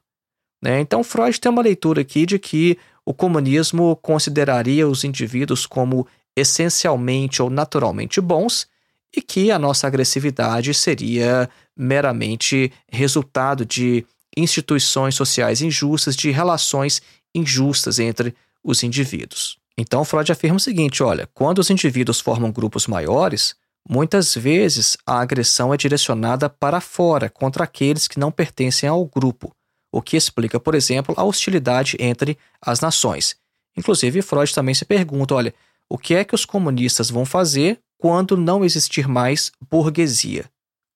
Né? 0.61 0.79
Então, 0.79 1.03
Freud 1.03 1.39
tem 1.39 1.51
uma 1.51 1.61
leitura 1.61 2.01
aqui 2.01 2.25
de 2.25 2.39
que 2.39 2.77
o 3.05 3.13
comunismo 3.13 3.95
consideraria 3.97 4.87
os 4.87 5.03
indivíduos 5.03 5.65
como 5.65 6.07
essencialmente 6.35 7.41
ou 7.41 7.49
naturalmente 7.49 8.21
bons 8.21 8.67
e 9.15 9.21
que 9.21 9.51
a 9.51 9.59
nossa 9.59 9.85
agressividade 9.85 10.73
seria 10.73 11.49
meramente 11.75 12.71
resultado 12.89 13.65
de 13.65 14.05
instituições 14.35 15.13
sociais 15.13 15.61
injustas, 15.61 16.15
de 16.15 16.31
relações 16.31 17.01
injustas 17.35 17.99
entre 17.99 18.33
os 18.63 18.81
indivíduos. 18.81 19.59
Então, 19.77 20.05
Freud 20.05 20.31
afirma 20.31 20.57
o 20.57 20.59
seguinte: 20.59 21.01
olha, 21.01 21.27
quando 21.33 21.59
os 21.59 21.69
indivíduos 21.69 22.19
formam 22.19 22.51
grupos 22.51 22.87
maiores, 22.87 23.55
muitas 23.87 24.35
vezes 24.35 24.97
a 25.05 25.19
agressão 25.19 25.73
é 25.73 25.77
direcionada 25.77 26.49
para 26.49 26.79
fora, 26.79 27.29
contra 27.29 27.63
aqueles 27.63 28.07
que 28.07 28.19
não 28.19 28.31
pertencem 28.31 28.87
ao 28.87 29.05
grupo, 29.05 29.55
o 29.91 30.01
que 30.01 30.15
explica, 30.15 30.59
por 30.59 30.75
exemplo, 30.75 31.13
a 31.17 31.23
hostilidade 31.23 31.97
entre 31.99 32.37
as 32.61 32.79
nações. 32.79 33.35
Inclusive, 33.75 34.21
Freud 34.21 34.53
também 34.53 34.75
se 34.75 34.85
pergunta: 34.85 35.35
olha, 35.35 35.53
o 35.89 35.97
que 35.97 36.15
é 36.15 36.23
que 36.23 36.35
os 36.35 36.45
comunistas 36.45 37.09
vão 37.09 37.25
fazer 37.25 37.79
quando 37.97 38.37
não 38.37 38.63
existir 38.63 39.07
mais 39.07 39.51
burguesia? 39.69 40.45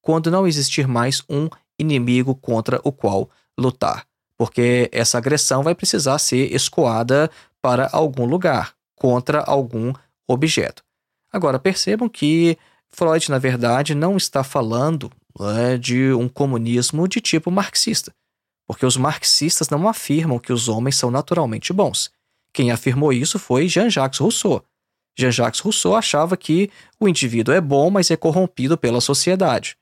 Quando 0.01 0.31
não 0.31 0.47
existir 0.47 0.87
mais 0.87 1.21
um 1.29 1.49
inimigo 1.79 2.33
contra 2.35 2.79
o 2.83 2.91
qual 2.91 3.29
lutar? 3.59 4.05
Porque 4.37 4.87
essa 4.91 5.17
agressão 5.17 5.63
vai 5.63 5.73
precisar 5.73 6.19
ser 6.19 6.53
escoada 6.53 7.29
para 7.67 7.89
algum 7.91 8.23
lugar, 8.23 8.75
contra 8.95 9.41
algum 9.41 9.91
objeto. 10.25 10.81
Agora, 11.29 11.59
percebam 11.59 12.07
que 12.07 12.57
Freud, 12.87 13.29
na 13.29 13.37
verdade, 13.37 13.93
não 13.93 14.15
está 14.15 14.41
falando 14.41 15.11
né, 15.37 15.77
de 15.77 16.13
um 16.13 16.29
comunismo 16.29 17.05
de 17.09 17.19
tipo 17.19 17.51
marxista, 17.51 18.13
porque 18.65 18.85
os 18.85 18.95
marxistas 18.95 19.67
não 19.67 19.85
afirmam 19.85 20.39
que 20.39 20.53
os 20.53 20.69
homens 20.69 20.95
são 20.95 21.11
naturalmente 21.11 21.73
bons. 21.73 22.09
Quem 22.53 22.71
afirmou 22.71 23.11
isso 23.11 23.37
foi 23.37 23.67
Jean-Jacques 23.67 24.21
Rousseau. 24.21 24.63
Jean-Jacques 25.19 25.59
Rousseau 25.59 25.93
achava 25.93 26.37
que 26.37 26.71
o 26.97 27.09
indivíduo 27.09 27.53
é 27.53 27.59
bom, 27.59 27.89
mas 27.89 28.09
é 28.09 28.15
corrompido 28.15 28.77
pela 28.77 29.01
sociedade. 29.01 29.75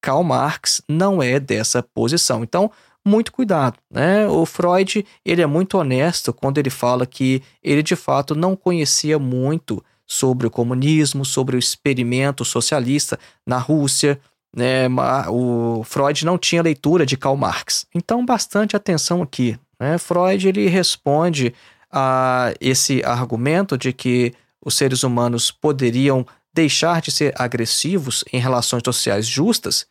Karl 0.00 0.22
Marx 0.22 0.80
não 0.88 1.20
é 1.20 1.40
dessa 1.40 1.82
posição. 1.82 2.44
Então, 2.44 2.70
muito 3.04 3.32
cuidado, 3.32 3.76
né? 3.90 4.26
O 4.28 4.46
Freud, 4.46 5.04
ele 5.24 5.42
é 5.42 5.46
muito 5.46 5.76
honesto 5.76 6.32
quando 6.32 6.58
ele 6.58 6.70
fala 6.70 7.06
que 7.06 7.42
ele 7.62 7.82
de 7.82 7.96
fato 7.96 8.34
não 8.34 8.54
conhecia 8.54 9.18
muito 9.18 9.82
sobre 10.06 10.46
o 10.46 10.50
comunismo, 10.50 11.24
sobre 11.24 11.56
o 11.56 11.58
experimento 11.58 12.44
socialista 12.44 13.18
na 13.46 13.58
Rússia, 13.58 14.20
né? 14.54 14.86
O 15.28 15.82
Freud 15.84 16.24
não 16.24 16.38
tinha 16.38 16.62
leitura 16.62 17.06
de 17.06 17.16
Karl 17.16 17.36
Marx. 17.36 17.86
Então, 17.94 18.24
bastante 18.24 18.76
atenção 18.76 19.22
aqui, 19.22 19.58
né? 19.80 19.98
Freud 19.98 20.48
ele 20.48 20.68
responde 20.68 21.54
a 21.90 22.54
esse 22.60 23.02
argumento 23.04 23.76
de 23.76 23.92
que 23.92 24.32
os 24.64 24.74
seres 24.74 25.02
humanos 25.02 25.50
poderiam 25.50 26.26
deixar 26.54 27.00
de 27.00 27.10
ser 27.10 27.34
agressivos 27.36 28.24
em 28.32 28.38
relações 28.38 28.82
sociais 28.84 29.26
justas, 29.26 29.86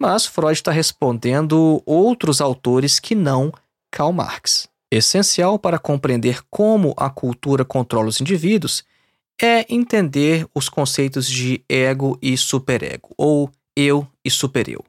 mas 0.00 0.26
Freud 0.26 0.52
está 0.52 0.70
respondendo 0.70 1.82
outros 1.86 2.40
autores 2.40 2.98
que 2.98 3.14
não 3.14 3.52
Karl 3.90 4.12
Marx. 4.12 4.68
Essencial 4.90 5.58
para 5.58 5.78
compreender 5.78 6.40
como 6.50 6.94
a 6.96 7.10
cultura 7.10 7.64
controla 7.64 8.08
os 8.08 8.20
indivíduos 8.20 8.84
é 9.40 9.66
entender 9.68 10.46
os 10.54 10.68
conceitos 10.68 11.28
de 11.28 11.64
ego 11.68 12.18
e 12.22 12.36
superego, 12.36 13.12
ou 13.16 13.50
eu 13.76 14.06
e 14.24 14.30
supereu. 14.30 14.84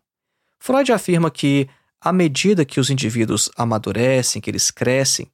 Freud 0.59 0.91
afirma 0.91 1.31
que, 1.31 1.67
à 1.99 2.11
medida 2.11 2.65
que 2.65 2.79
os 2.79 2.89
indivíduos 2.89 3.49
amadurecem, 3.57 4.41
que 4.41 4.49
eles 4.49 4.69
crescem, 4.69 5.27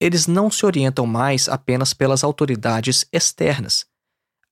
eles 0.00 0.26
não 0.26 0.50
se 0.50 0.66
orientam 0.66 1.06
mais 1.06 1.48
apenas 1.48 1.94
pelas 1.94 2.22
autoridades 2.22 3.06
externas. 3.12 3.86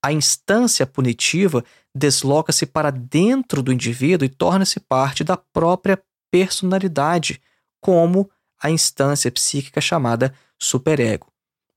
A 0.04 0.12
instância 0.12 0.86
punitiva 0.86 1.64
desloca-se 1.94 2.66
para 2.66 2.90
dentro 2.90 3.62
do 3.62 3.72
indivíduo 3.72 4.26
e 4.26 4.28
torna-se 4.28 4.78
parte 4.78 5.24
da 5.24 5.34
própria 5.34 5.98
personalidade, 6.30 7.40
como 7.80 8.30
a 8.62 8.70
instância 8.70 9.30
psíquica 9.30 9.80
chamada 9.80 10.34
superego. 10.60 11.28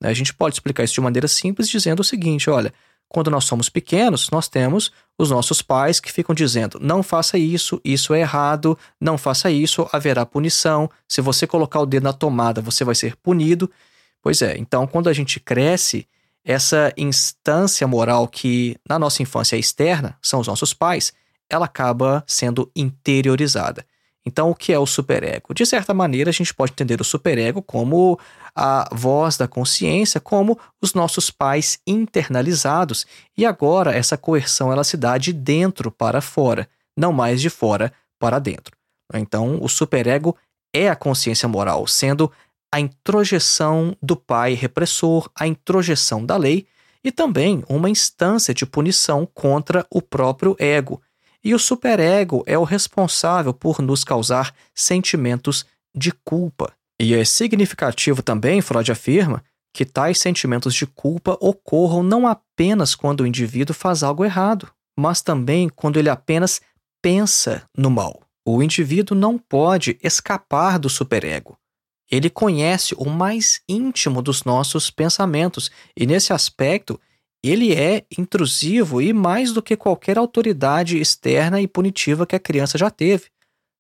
A 0.04 0.12
gente 0.12 0.34
pode 0.34 0.56
explicar 0.56 0.84
isso 0.84 0.96
de 0.96 1.00
maneira 1.00 1.26
simples 1.26 1.70
dizendo 1.70 2.02
o 2.02 2.04
seguinte: 2.04 2.50
olha, 2.50 2.74
quando 3.08 3.32
nós 3.32 3.46
somos 3.46 3.70
pequenos, 3.70 4.30
nós 4.30 4.50
temos 4.50 4.92
os 5.18 5.30
nossos 5.30 5.62
pais 5.62 6.02
que 6.02 6.12
ficam 6.12 6.36
dizendo: 6.36 6.82
não 6.82 7.02
faça 7.02 7.38
isso, 7.38 7.80
isso 7.82 8.14
é 8.14 8.20
errado, 8.20 8.78
não 9.00 9.18
faça 9.18 9.50
isso, 9.50 9.88
haverá 9.94 10.26
punição. 10.26 10.90
Se 11.08 11.22
você 11.22 11.48
colocar 11.48 11.80
o 11.80 11.86
dedo 11.86 12.04
na 12.04 12.12
tomada, 12.12 12.60
você 12.60 12.84
vai 12.84 12.94
ser 12.94 13.16
punido. 13.16 13.72
Pois 14.22 14.42
é, 14.42 14.58
então 14.58 14.86
quando 14.86 15.08
a 15.08 15.14
gente 15.14 15.40
cresce, 15.40 16.06
essa 16.48 16.94
instância 16.96 17.86
moral 17.86 18.26
que 18.26 18.78
na 18.88 18.98
nossa 18.98 19.22
infância 19.22 19.58
é 19.58 19.60
externa, 19.60 20.18
são 20.22 20.40
os 20.40 20.48
nossos 20.48 20.74
pais, 20.74 21.12
ela 21.50 21.66
acaba 21.66 22.24
sendo 22.26 22.72
interiorizada. 22.74 23.86
Então, 24.26 24.50
o 24.50 24.56
que 24.56 24.72
é 24.72 24.80
o 24.80 24.86
superego? 24.86 25.54
De 25.54 25.66
certa 25.66 25.94
maneira, 25.94 26.30
a 26.30 26.34
gente 26.34 26.54
pode 26.54 26.72
entender 26.72 27.02
o 27.02 27.04
superego 27.04 27.62
como 27.62 28.18
a 28.56 28.88
voz 28.94 29.36
da 29.36 29.46
consciência, 29.46 30.22
como 30.22 30.58
os 30.82 30.94
nossos 30.94 31.30
pais 31.30 31.80
internalizados, 31.86 33.06
e 33.38 33.46
agora 33.46 33.94
essa 33.94 34.18
coerção 34.18 34.72
ela 34.72 34.86
se 34.86 34.96
dá 34.96 35.18
de 35.18 35.34
dentro 35.34 35.92
para 35.92 36.22
fora, 36.22 36.68
não 36.98 37.12
mais 37.12 37.42
de 37.42 37.50
fora 37.50 37.92
para 38.18 38.40
dentro. 38.40 38.76
Então, 39.14 39.60
o 39.62 39.68
superego 39.68 40.36
é 40.74 40.88
a 40.88 40.96
consciência 40.96 41.48
moral, 41.48 41.88
sendo 41.88 42.32
a 42.74 42.80
introjeção 42.80 43.96
do 44.02 44.16
pai 44.16 44.54
repressor, 44.54 45.30
a 45.36 45.48
introjeção 45.48 46.26
da 46.26 46.38
lei 46.38 46.68
e 47.04 47.12
também 47.12 47.64
uma 47.70 47.90
instância 47.90 48.54
de 48.54 48.66
punição 48.66 49.26
contra 49.26 49.86
o 49.90 50.02
próprio 50.02 50.56
ego 50.60 51.02
e 51.48 51.54
o 51.54 51.60
superego 51.60 52.44
é 52.46 52.58
o 52.58 52.66
responsável 52.66 53.54
por 53.54 53.82
nos 53.82 54.04
causar 54.04 54.54
sentimentos 54.76 55.66
de 55.96 56.12
culpa. 56.12 56.74
E 57.00 57.14
é 57.14 57.24
significativo 57.24 58.22
também, 58.22 58.60
Freud 58.60 58.92
afirma, 58.92 59.42
que 59.74 59.86
tais 59.86 60.20
sentimentos 60.20 60.74
de 60.74 60.86
culpa 60.86 61.38
ocorram 61.40 62.04
não 62.04 62.28
apenas 62.28 62.96
quando 62.96 63.22
o 63.22 63.28
indivíduo 63.28 63.74
faz 63.74 64.04
algo 64.04 64.26
errado, 64.26 64.70
mas 64.98 65.22
também 65.22 65.70
quando 65.70 65.98
ele 65.98 66.10
apenas 66.10 66.60
pensa 67.02 67.64
no 67.78 67.90
mal. 67.90 68.24
O 68.46 68.64
indivíduo 68.64 69.16
não 69.16 69.38
pode 69.38 69.98
escapar 70.04 70.80
do 70.80 70.90
superego. 70.90 71.58
Ele 72.10 72.30
conhece 72.30 72.96
o 72.98 73.10
mais 73.10 73.62
íntimo 73.68 74.22
dos 74.22 74.44
nossos 74.44 74.90
pensamentos 74.90 75.70
e, 75.96 76.06
nesse 76.06 76.32
aspecto, 76.32 77.00
ele 77.44 77.74
é 77.74 78.06
intrusivo 78.18 79.02
e 79.02 79.14
mais 79.14 79.52
do 79.52 79.62
que 79.62 79.76
qualquer 79.76 80.18
autoridade 80.18 80.98
externa 80.98 81.62
e 81.62 81.68
punitiva 81.68 82.26
que 82.26 82.36
a 82.36 82.40
criança 82.40 82.78
já 82.78 82.90
teve, 82.90 83.26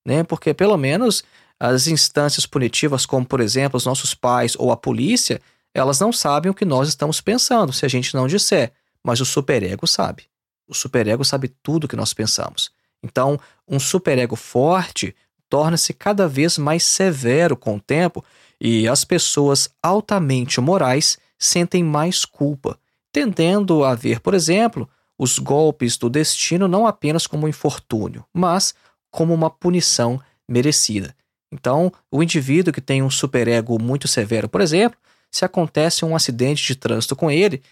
né? 0.05 0.23
Porque 0.23 0.53
pelo 0.53 0.77
menos 0.77 1.23
as 1.59 1.87
instâncias 1.87 2.45
punitivas, 2.45 3.05
como 3.05 3.25
por 3.25 3.39
exemplo 3.39 3.77
os 3.77 3.85
nossos 3.85 4.13
pais 4.13 4.55
ou 4.57 4.71
a 4.71 4.77
polícia, 4.77 5.41
elas 5.73 5.99
não 5.99 6.11
sabem 6.11 6.51
o 6.51 6.55
que 6.55 6.65
nós 6.65 6.87
estamos 6.87 7.19
pensando 7.19 7.73
se 7.73 7.85
a 7.85 7.89
gente 7.89 8.13
não 8.13 8.27
disser, 8.27 8.71
mas 9.03 9.19
o 9.21 9.25
superego 9.25 9.87
sabe. 9.87 10.23
O 10.67 10.73
superego 10.73 11.23
sabe 11.23 11.47
tudo 11.47 11.85
o 11.85 11.87
que 11.87 11.95
nós 11.95 12.13
pensamos. 12.13 12.71
Então, 13.01 13.39
um 13.67 13.79
superego 13.79 14.35
forte 14.35 15.15
torna-se 15.49 15.93
cada 15.93 16.27
vez 16.27 16.57
mais 16.57 16.83
severo 16.83 17.55
com 17.55 17.75
o 17.75 17.81
tempo 17.81 18.23
e 18.59 18.87
as 18.87 19.03
pessoas 19.05 19.69
altamente 19.81 20.59
morais 20.59 21.17
sentem 21.37 21.83
mais 21.83 22.25
culpa 22.25 22.79
tendendo 23.17 23.83
a 23.83 23.95
ver, 23.95 24.19
por 24.19 24.35
exemplo, 24.35 24.87
os 25.17 25.39
golpes 25.39 25.97
do 25.97 26.07
destino 26.07 26.67
não 26.67 26.85
apenas 26.85 27.25
como 27.25 27.47
um 27.47 27.49
infortúnio, 27.49 28.23
mas 28.31 28.75
como 29.09 29.33
uma 29.33 29.49
punição 29.49 30.21
merecida. 30.47 31.15
Então, 31.51 31.91
o 32.11 32.21
indivíduo 32.21 32.71
que 32.71 32.79
tem 32.79 33.01
um 33.01 33.09
superego 33.09 33.81
muito 33.81 34.07
severo, 34.07 34.47
por 34.47 34.61
exemplo, 34.61 34.99
se 35.31 35.43
acontece 35.43 36.05
um 36.05 36.15
acidente 36.15 36.63
de 36.63 36.75
trânsito 36.75 37.15
com 37.15 37.31
ele, 37.31 37.63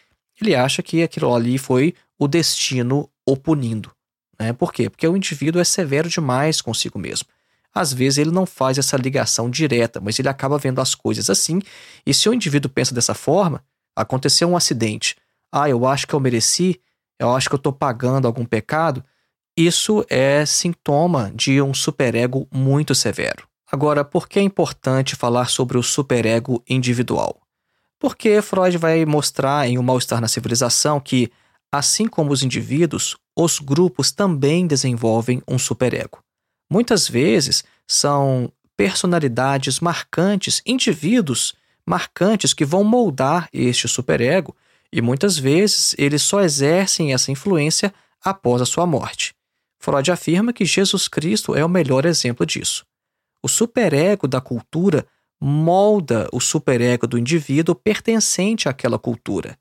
ele 0.41 0.55
acha 0.55 0.81
que 0.81 1.03
aquilo 1.03 1.31
ali 1.31 1.59
foi 1.59 1.93
o 2.17 2.27
destino 2.27 3.07
o 3.23 3.37
punindo. 3.37 3.91
Né? 4.39 4.51
Por 4.51 4.73
quê? 4.73 4.89
Porque 4.89 5.07
o 5.07 5.15
indivíduo 5.15 5.61
é 5.61 5.63
severo 5.63 6.09
demais 6.09 6.59
consigo 6.59 6.97
mesmo. 6.97 7.27
Às 7.75 7.91
vezes 7.91 8.19
ele 8.19 8.31
não 8.31 8.45
faz 8.45 8.77
essa 8.77 8.95
ligação 8.95 9.49
direta, 9.49 9.99
mas 9.99 10.17
ele 10.17 10.29
acaba 10.29 10.57
vendo 10.57 10.79
as 10.79 10.95
coisas 10.95 11.29
assim. 11.29 11.61
E 12.05 12.13
se 12.13 12.29
o 12.29 12.33
indivíduo 12.33 12.71
pensa 12.71 12.95
dessa 12.95 13.13
forma, 13.13 13.61
aconteceu 13.93 14.47
um 14.47 14.55
acidente, 14.55 15.17
ah, 15.51 15.69
eu 15.69 15.85
acho 15.85 16.07
que 16.07 16.13
eu 16.13 16.19
mereci, 16.19 16.79
eu 17.19 17.35
acho 17.35 17.49
que 17.49 17.55
eu 17.55 17.57
estou 17.57 17.73
pagando 17.73 18.27
algum 18.27 18.45
pecado, 18.45 19.03
isso 19.57 20.05
é 20.09 20.45
sintoma 20.45 21.31
de 21.35 21.61
um 21.61 21.73
superego 21.73 22.47
muito 22.51 22.95
severo. 22.95 23.47
Agora, 23.71 24.05
por 24.05 24.27
que 24.27 24.39
é 24.39 24.41
importante 24.41 25.15
falar 25.15 25.49
sobre 25.49 25.77
o 25.77 25.83
superego 25.83 26.63
individual? 26.69 27.41
Porque 27.99 28.41
Freud 28.41 28.77
vai 28.77 29.05
mostrar 29.05 29.67
em 29.67 29.77
O 29.77 29.83
Mal-Estar 29.83 30.21
na 30.21 30.27
Civilização 30.27 30.99
que, 30.99 31.31
assim 31.71 32.07
como 32.07 32.31
os 32.31 32.43
indivíduos, 32.43 33.17
os 33.35 33.59
grupos 33.59 34.11
também 34.11 34.67
desenvolvem 34.67 35.41
um 35.47 35.57
superego. 35.57 36.24
Muitas 36.69 37.07
vezes 37.07 37.63
são 37.87 38.51
personalidades 38.75 39.79
marcantes, 39.79 40.61
indivíduos 40.65 41.53
marcantes 41.85 42.53
que 42.53 42.65
vão 42.65 42.83
moldar 42.83 43.47
este 43.53 43.87
superego, 43.87 44.55
e 44.91 45.01
muitas 45.01 45.37
vezes 45.37 45.95
eles 45.97 46.21
só 46.21 46.41
exercem 46.41 47.13
essa 47.13 47.31
influência 47.31 47.93
após 48.23 48.61
a 48.61 48.65
sua 48.65 48.85
morte. 48.85 49.35
Freud 49.79 50.11
afirma 50.11 50.51
que 50.51 50.65
Jesus 50.65 51.07
Cristo 51.07 51.55
é 51.55 51.63
o 51.63 51.69
melhor 51.69 52.05
exemplo 52.05 52.45
disso. 52.45 52.85
O 53.43 53.47
superego 53.47 54.27
da 54.27 54.41
cultura 54.41 55.05
molda 55.39 56.27
o 56.31 56.39
superego 56.39 57.05
do 57.05 57.19
indivíduo 57.19 57.75
pertencente 57.75 58.67
àquela 58.67 58.97
cultura. 58.97 59.57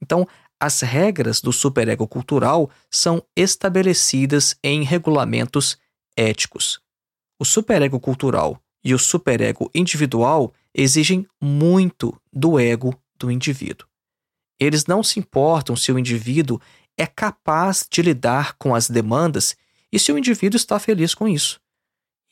Então, 0.00 0.28
as 0.60 0.80
regras 0.80 1.40
do 1.40 1.52
superego 1.52 2.06
cultural 2.06 2.70
são 2.90 3.22
estabelecidas 3.36 4.56
em 4.62 4.84
regulamentos 4.84 5.76
éticos. 6.16 6.80
O 7.38 7.44
superego 7.44 7.98
cultural 7.98 8.60
e 8.84 8.94
o 8.94 8.98
superego 8.98 9.70
individual 9.74 10.52
exigem 10.74 11.26
muito 11.40 12.16
do 12.32 12.58
ego 12.58 12.94
do 13.18 13.30
indivíduo. 13.30 13.88
Eles 14.58 14.86
não 14.86 15.02
se 15.02 15.18
importam 15.18 15.74
se 15.74 15.90
o 15.90 15.98
indivíduo 15.98 16.60
é 16.96 17.06
capaz 17.06 17.86
de 17.90 18.02
lidar 18.02 18.54
com 18.54 18.74
as 18.74 18.88
demandas 18.88 19.56
e 19.92 19.98
se 19.98 20.12
o 20.12 20.18
indivíduo 20.18 20.56
está 20.56 20.78
feliz 20.78 21.14
com 21.14 21.28
isso. 21.28 21.60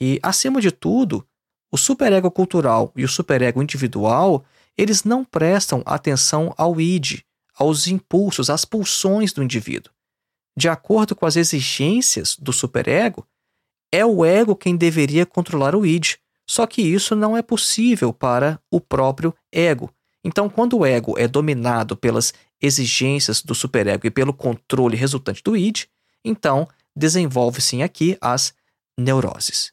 E, 0.00 0.18
acima 0.22 0.60
de 0.60 0.70
tudo, 0.70 1.26
o 1.70 1.78
superego 1.78 2.30
cultural 2.30 2.92
e 2.96 3.04
o 3.04 3.08
superego 3.08 3.62
individual, 3.62 4.44
eles 4.76 5.04
não 5.04 5.24
prestam 5.24 5.82
atenção 5.86 6.54
ao 6.56 6.80
id, 6.80 7.20
aos 7.54 7.86
impulsos, 7.86 8.50
às 8.50 8.64
pulsões 8.64 9.32
do 9.32 9.42
indivíduo. 9.42 9.92
De 10.56 10.68
acordo 10.68 11.16
com 11.16 11.24
as 11.24 11.36
exigências 11.36 12.36
do 12.36 12.52
superego, 12.52 13.26
é 13.92 14.04
o 14.04 14.24
ego 14.24 14.56
quem 14.56 14.74
deveria 14.74 15.26
controlar 15.26 15.76
o 15.76 15.84
id. 15.84 16.14
Só 16.48 16.66
que 16.66 16.82
isso 16.82 17.14
não 17.14 17.36
é 17.36 17.42
possível 17.42 18.12
para 18.12 18.58
o 18.70 18.80
próprio 18.80 19.34
ego. 19.52 19.90
Então, 20.24 20.48
quando 20.48 20.78
o 20.78 20.86
ego 20.86 21.18
é 21.18 21.28
dominado 21.28 21.96
pelas 21.96 22.32
exigências 22.60 23.42
do 23.42 23.54
superego 23.54 24.06
e 24.06 24.10
pelo 24.10 24.32
controle 24.32 24.96
resultante 24.96 25.42
do 25.42 25.56
id, 25.56 25.84
então 26.24 26.68
desenvolve-se 26.96 27.82
aqui 27.82 28.16
as 28.20 28.54
neuroses. 28.98 29.72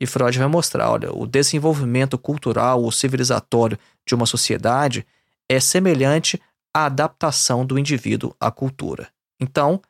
E 0.00 0.06
Freud 0.06 0.38
vai 0.38 0.48
mostrar, 0.48 0.90
olha, 0.90 1.12
o 1.12 1.26
desenvolvimento 1.26 2.16
cultural 2.18 2.82
ou 2.82 2.90
civilizatório 2.90 3.78
de 4.06 4.14
uma 4.14 4.26
sociedade 4.26 5.06
é 5.48 5.60
semelhante 5.60 6.40
à 6.74 6.86
adaptação 6.86 7.66
do 7.66 7.78
indivíduo 7.78 8.34
à 8.40 8.50
cultura. 8.50 9.10
Então, 9.38 9.80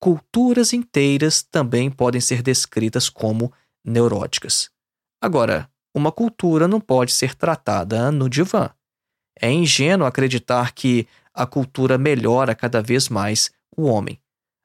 culturas 0.00 0.72
inteiras 0.72 1.42
também 1.42 1.90
podem 1.90 2.20
ser 2.20 2.42
descritas 2.42 3.08
como 3.08 3.52
neuróticas. 3.84 4.70
Agora, 5.20 5.68
uma 5.94 6.12
cultura 6.12 6.68
não 6.68 6.80
pode 6.80 7.12
ser 7.12 7.34
tratada 7.34 8.12
no 8.12 8.28
divã. 8.28 8.70
É 9.40 9.50
ingênuo 9.50 10.06
acreditar 10.06 10.72
que 10.72 11.06
a 11.32 11.46
cultura 11.46 11.96
melhora 11.96 12.54
cada 12.54 12.82
vez 12.82 13.08
mais 13.08 13.50
o 13.76 13.84
homem. 13.84 14.20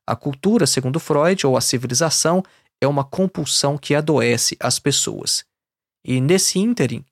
A 0.07 0.15
cultura, 0.15 0.67
segundo 0.67 0.99
Freud, 0.99 1.45
ou 1.45 1.55
a 1.55 1.61
civilização, 1.61 2.43
é 2.81 2.87
uma 2.87 3.03
compulsão 3.03 3.77
que 3.77 3.95
adoece 3.95 4.57
as 4.59 4.79
pessoas. 4.79 5.45
E 6.05 6.19
nesse 6.19 6.59
ínterim, 6.59 7.05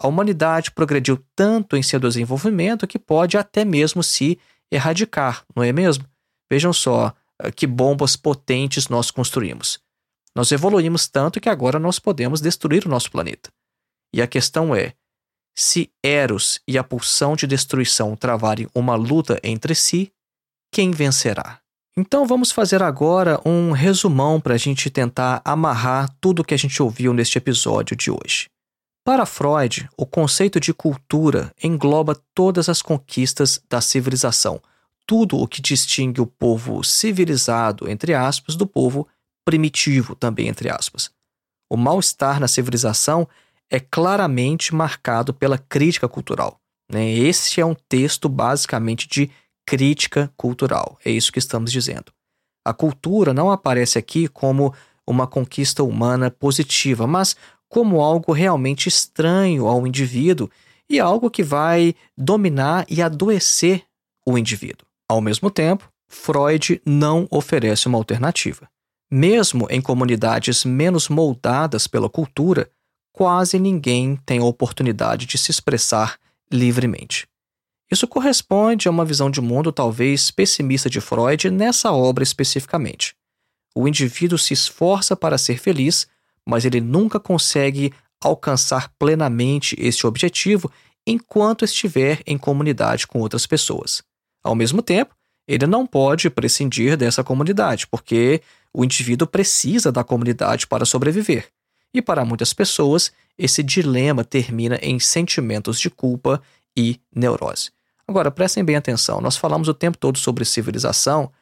a 0.00 0.06
humanidade 0.06 0.70
progrediu 0.70 1.22
tanto 1.34 1.76
em 1.76 1.82
seu 1.82 1.98
desenvolvimento 1.98 2.86
que 2.86 2.98
pode 2.98 3.36
até 3.36 3.64
mesmo 3.64 4.02
se 4.02 4.38
erradicar, 4.70 5.44
não 5.54 5.62
é 5.62 5.72
mesmo? 5.72 6.04
Vejam 6.50 6.72
só 6.72 7.14
que 7.54 7.66
bombas 7.66 8.16
potentes 8.16 8.88
nós 8.88 9.10
construímos. 9.10 9.78
Nós 10.34 10.52
evoluímos 10.52 11.08
tanto 11.08 11.40
que 11.40 11.48
agora 11.48 11.78
nós 11.78 11.98
podemos 11.98 12.40
destruir 12.40 12.86
o 12.86 12.90
nosso 12.90 13.10
planeta. 13.10 13.50
E 14.12 14.20
a 14.20 14.26
questão 14.26 14.74
é: 14.74 14.94
se 15.56 15.90
Eros 16.04 16.60
e 16.68 16.76
a 16.76 16.84
pulsão 16.84 17.34
de 17.34 17.46
destruição 17.46 18.14
travarem 18.14 18.68
uma 18.74 18.94
luta 18.94 19.40
entre 19.42 19.74
si, 19.74 20.12
quem 20.70 20.90
vencerá? 20.90 21.60
Então 21.98 22.26
vamos 22.26 22.52
fazer 22.52 22.82
agora 22.82 23.40
um 23.46 23.72
resumão 23.72 24.38
para 24.38 24.54
a 24.54 24.58
gente 24.58 24.90
tentar 24.90 25.40
amarrar 25.42 26.14
tudo 26.20 26.40
o 26.40 26.44
que 26.44 26.52
a 26.52 26.58
gente 26.58 26.82
ouviu 26.82 27.14
neste 27.14 27.38
episódio 27.38 27.96
de 27.96 28.10
hoje. 28.10 28.48
Para 29.02 29.24
Freud, 29.24 29.88
o 29.96 30.04
conceito 30.04 30.60
de 30.60 30.74
cultura 30.74 31.50
engloba 31.62 32.20
todas 32.34 32.68
as 32.68 32.82
conquistas 32.82 33.58
da 33.70 33.80
civilização, 33.80 34.60
tudo 35.06 35.38
o 35.38 35.46
que 35.46 35.62
distingue 35.62 36.20
o 36.20 36.26
povo 36.26 36.82
civilizado, 36.82 37.88
entre 37.88 38.12
aspas, 38.12 38.56
do 38.56 38.66
povo 38.66 39.06
primitivo, 39.44 40.16
também 40.16 40.48
entre 40.48 40.68
aspas. 40.68 41.10
O 41.70 41.76
mal-estar 41.76 42.40
na 42.40 42.48
civilização 42.48 43.28
é 43.70 43.80
claramente 43.80 44.74
marcado 44.74 45.32
pela 45.32 45.58
crítica 45.58 46.08
cultural. 46.08 46.60
Né? 46.90 47.10
Esse 47.10 47.60
é 47.60 47.66
um 47.66 47.74
texto 47.74 48.28
basicamente 48.28 49.08
de 49.08 49.30
crítica 49.66 50.32
cultural. 50.36 50.98
É 51.04 51.10
isso 51.10 51.32
que 51.32 51.38
estamos 51.38 51.72
dizendo. 51.72 52.12
A 52.64 52.72
cultura 52.72 53.32
não 53.32 53.50
aparece 53.50 53.98
aqui 53.98 54.28
como 54.28 54.74
uma 55.06 55.26
conquista 55.26 55.82
humana 55.82 56.30
positiva, 56.30 57.06
mas 57.06 57.36
como 57.68 58.00
algo 58.00 58.32
realmente 58.32 58.88
estranho 58.88 59.66
ao 59.66 59.86
indivíduo 59.86 60.50
e 60.88 61.00
algo 61.00 61.30
que 61.30 61.42
vai 61.42 61.94
dominar 62.16 62.84
e 62.88 63.02
adoecer 63.02 63.84
o 64.26 64.38
indivíduo. 64.38 64.85
Ao 65.08 65.20
mesmo 65.20 65.50
tempo, 65.50 65.88
Freud 66.08 66.80
não 66.84 67.26
oferece 67.30 67.86
uma 67.86 67.98
alternativa. 67.98 68.68
Mesmo 69.10 69.68
em 69.70 69.80
comunidades 69.80 70.64
menos 70.64 71.08
moldadas 71.08 71.86
pela 71.86 72.10
cultura, 72.10 72.68
quase 73.12 73.58
ninguém 73.58 74.16
tem 74.26 74.40
a 74.40 74.44
oportunidade 74.44 75.26
de 75.26 75.38
se 75.38 75.50
expressar 75.50 76.18
livremente. 76.52 77.26
Isso 77.90 78.08
corresponde 78.08 78.88
a 78.88 78.90
uma 78.90 79.04
visão 79.04 79.30
de 79.30 79.40
mundo 79.40 79.70
talvez 79.70 80.30
pessimista 80.30 80.90
de 80.90 81.00
Freud 81.00 81.50
nessa 81.50 81.92
obra 81.92 82.24
especificamente. 82.24 83.14
O 83.76 83.86
indivíduo 83.86 84.38
se 84.38 84.52
esforça 84.52 85.14
para 85.14 85.38
ser 85.38 85.58
feliz, 85.58 86.08
mas 86.44 86.64
ele 86.64 86.80
nunca 86.80 87.20
consegue 87.20 87.92
alcançar 88.20 88.90
plenamente 88.98 89.76
este 89.78 90.06
objetivo 90.06 90.70
enquanto 91.06 91.64
estiver 91.64 92.22
em 92.26 92.36
comunidade 92.36 93.06
com 93.06 93.20
outras 93.20 93.46
pessoas. 93.46 94.02
Ao 94.46 94.54
mesmo 94.54 94.80
tempo, 94.80 95.14
ele 95.46 95.66
não 95.66 95.86
pode 95.86 96.30
prescindir 96.30 96.96
dessa 96.96 97.24
comunidade, 97.24 97.86
porque 97.86 98.40
o 98.72 98.84
indivíduo 98.84 99.26
precisa 99.26 99.90
da 99.90 100.04
comunidade 100.04 100.66
para 100.66 100.84
sobreviver. 100.84 101.48
E 101.92 102.00
para 102.00 102.24
muitas 102.24 102.52
pessoas, 102.52 103.12
esse 103.38 103.62
dilema 103.62 104.24
termina 104.24 104.78
em 104.82 104.98
sentimentos 104.98 105.80
de 105.80 105.90
culpa 105.90 106.42
e 106.76 107.00
neurose. 107.14 107.70
Agora, 108.06 108.30
prestem 108.30 108.64
bem 108.64 108.76
atenção, 108.76 109.20
nós 109.20 109.36
falamos 109.36 109.66
o 109.66 109.74
tempo 109.74 109.98
todo 109.98 110.18
sobre 110.18 110.44
civilização 110.44 111.32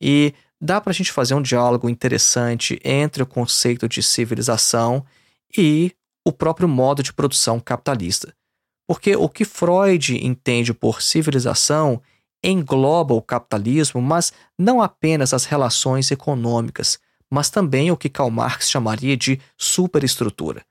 e 0.00 0.32
dá 0.60 0.80
para 0.80 0.90
a 0.90 0.94
gente 0.94 1.10
fazer 1.10 1.34
um 1.34 1.42
diálogo 1.42 1.88
interessante 1.88 2.78
entre 2.84 3.22
o 3.22 3.26
conceito 3.26 3.88
de 3.88 4.02
civilização 4.02 5.04
e 5.56 5.92
o 6.24 6.30
próprio 6.30 6.68
modo 6.68 7.02
de 7.02 7.12
produção 7.12 7.58
capitalista. 7.58 8.32
Porque 8.86 9.16
o 9.16 9.28
que 9.28 9.44
Freud 9.44 10.24
entende 10.24 10.72
por 10.72 11.02
civilização 11.02 12.00
engloba 12.42 13.14
o 13.14 13.22
capitalismo, 13.22 14.00
mas 14.00 14.32
não 14.58 14.82
apenas 14.82 15.32
as 15.32 15.44
relações 15.44 16.10
econômicas, 16.10 16.98
mas 17.30 17.50
também 17.50 17.90
o 17.90 17.96
que 17.96 18.08
Karl 18.08 18.30
Marx 18.30 18.68
chamaria 18.68 19.16
de 19.16 19.40
superestrutura. 19.56 20.64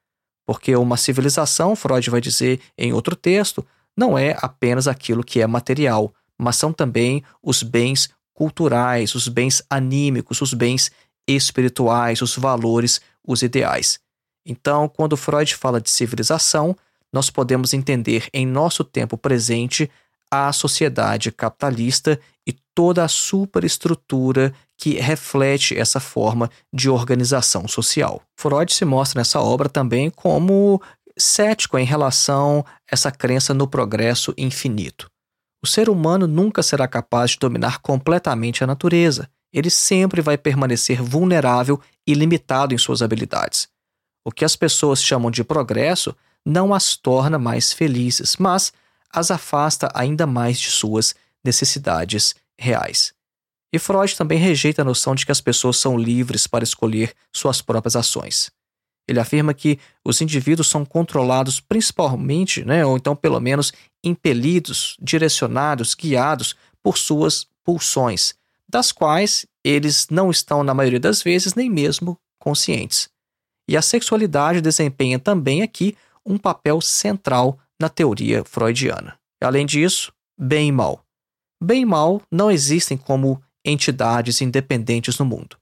Porque 0.46 0.76
uma 0.76 0.98
civilização, 0.98 1.76
Freud 1.76 2.10
vai 2.10 2.20
dizer 2.20 2.60
em 2.78 2.92
outro 2.92 3.16
texto, 3.16 3.66
não 3.96 4.18
é 4.18 4.36
apenas 4.42 4.88
aquilo 4.88 5.24
que 5.24 5.42
é 5.42 5.48
material, 5.48 6.14
mas 6.38 6.56
são 6.56 6.74
também 6.74 7.24
os 7.42 7.64
bens 7.64 8.10
culturais, 8.34 9.16
os 9.16 9.28
bens 9.28 9.64
anímicos, 9.70 10.42
os 10.42 10.54
bens 10.54 10.92
espirituais, 11.28 12.22
os 12.22 12.36
valores, 12.36 13.00
os 13.26 13.42
ideais. 13.44 14.00
Então, 14.46 14.90
quando 14.90 15.16
Freud 15.16 15.56
fala 15.56 15.80
de 15.80 15.90
civilização, 15.90 16.76
nós 17.14 17.30
podemos 17.30 17.74
entender 17.74 18.28
em 18.34 18.46
nosso 18.46 18.84
tempo 18.84 19.18
presente 19.18 19.90
a 20.32 20.54
sociedade 20.54 21.32
capitalista 21.32 22.20
e 22.48 22.56
toda 22.74 23.04
a 23.04 23.08
superestrutura 23.10 24.54
que 24.78 24.96
reflete 24.96 25.78
essa 25.78 26.00
forma 26.00 26.50
de 26.74 26.90
organização 26.90 27.68
social. 27.68 28.22
Freud 28.40 28.74
se 28.74 28.86
mostra 28.86 29.20
nessa 29.20 29.42
obra 29.42 29.68
também 29.68 30.10
como 30.10 30.82
cético 31.20 31.78
em 31.78 31.86
relação 31.86 32.66
a 32.68 32.72
essa 32.92 33.12
crença 33.12 33.54
no 33.54 33.68
progresso 33.68 34.34
infinito. 34.38 35.12
O 35.64 35.68
ser 35.68 35.90
humano 35.90 36.26
nunca 36.26 36.64
será 36.64 36.88
capaz 36.88 37.32
de 37.32 37.40
dominar 37.40 37.80
completamente 37.80 38.64
a 38.64 38.68
natureza. 38.68 39.30
Ele 39.54 39.70
sempre 39.70 40.22
vai 40.22 40.38
permanecer 40.38 41.02
vulnerável 41.04 41.80
e 42.08 42.14
limitado 42.14 42.74
em 42.74 42.78
suas 42.78 43.02
habilidades. 43.02 43.68
O 44.26 44.32
que 44.32 44.46
as 44.46 44.56
pessoas 44.56 45.04
chamam 45.04 45.30
de 45.30 45.44
progresso 45.44 46.16
não 46.44 46.74
as 46.74 46.96
torna 46.96 47.38
mais 47.38 47.72
felizes, 47.72 48.36
mas 48.38 48.74
as 49.14 49.32
afasta 49.32 49.90
ainda 49.94 50.26
mais 50.26 50.60
de 50.60 50.70
suas 50.70 51.16
necessidades 51.44 52.36
reais. 52.58 53.14
E 53.74 53.80
Freud 53.80 54.16
também 54.16 54.38
rejeita 54.38 54.82
a 54.82 54.86
noção 54.86 55.16
de 55.16 55.26
que 55.26 55.32
as 55.32 55.42
pessoas 55.42 55.78
são 55.78 55.98
livres 55.98 56.46
para 56.46 56.64
escolher 56.64 57.14
suas 57.34 57.62
próprias 57.62 57.96
ações. 57.96 58.52
Ele 59.08 59.20
afirma 59.20 59.54
que 59.54 59.80
os 60.06 60.22
indivíduos 60.22 60.70
são 60.70 60.86
controlados 60.86 61.60
principalmente, 61.60 62.64
né, 62.64 62.86
ou 62.86 62.98
então 62.98 63.16
pelo 63.16 63.40
menos 63.40 63.74
impelidos, 64.04 64.96
direcionados, 65.02 65.96
guiados 65.96 66.56
por 66.84 66.98
suas 66.98 67.48
pulsões, 67.64 68.34
das 68.70 68.92
quais 68.92 69.46
eles 69.64 70.08
não 70.10 70.30
estão, 70.30 70.64
na 70.64 70.74
maioria 70.74 71.00
das 71.00 71.22
vezes, 71.22 71.56
nem 71.56 71.70
mesmo 71.70 72.18
conscientes. 72.40 73.10
E 73.68 73.78
a 73.78 73.82
sexualidade 73.82 74.62
desempenha 74.62 75.20
também 75.20 75.62
aqui 75.62 75.96
um 76.26 76.38
papel 76.38 76.82
central 76.82 77.58
na 77.82 77.90
teoria 77.90 78.44
freudiana. 78.46 79.18
Além 79.42 79.66
disso, 79.66 80.14
bem 80.38 80.70
e 80.70 80.72
mal. 80.72 81.04
Bem 81.62 81.82
e 81.82 81.86
mal 81.86 82.22
não 82.32 82.50
existem 82.50 82.96
como 82.96 83.42
entidades 83.66 84.40
independentes 84.40 85.18
no 85.18 85.26
mundo. 85.26 85.58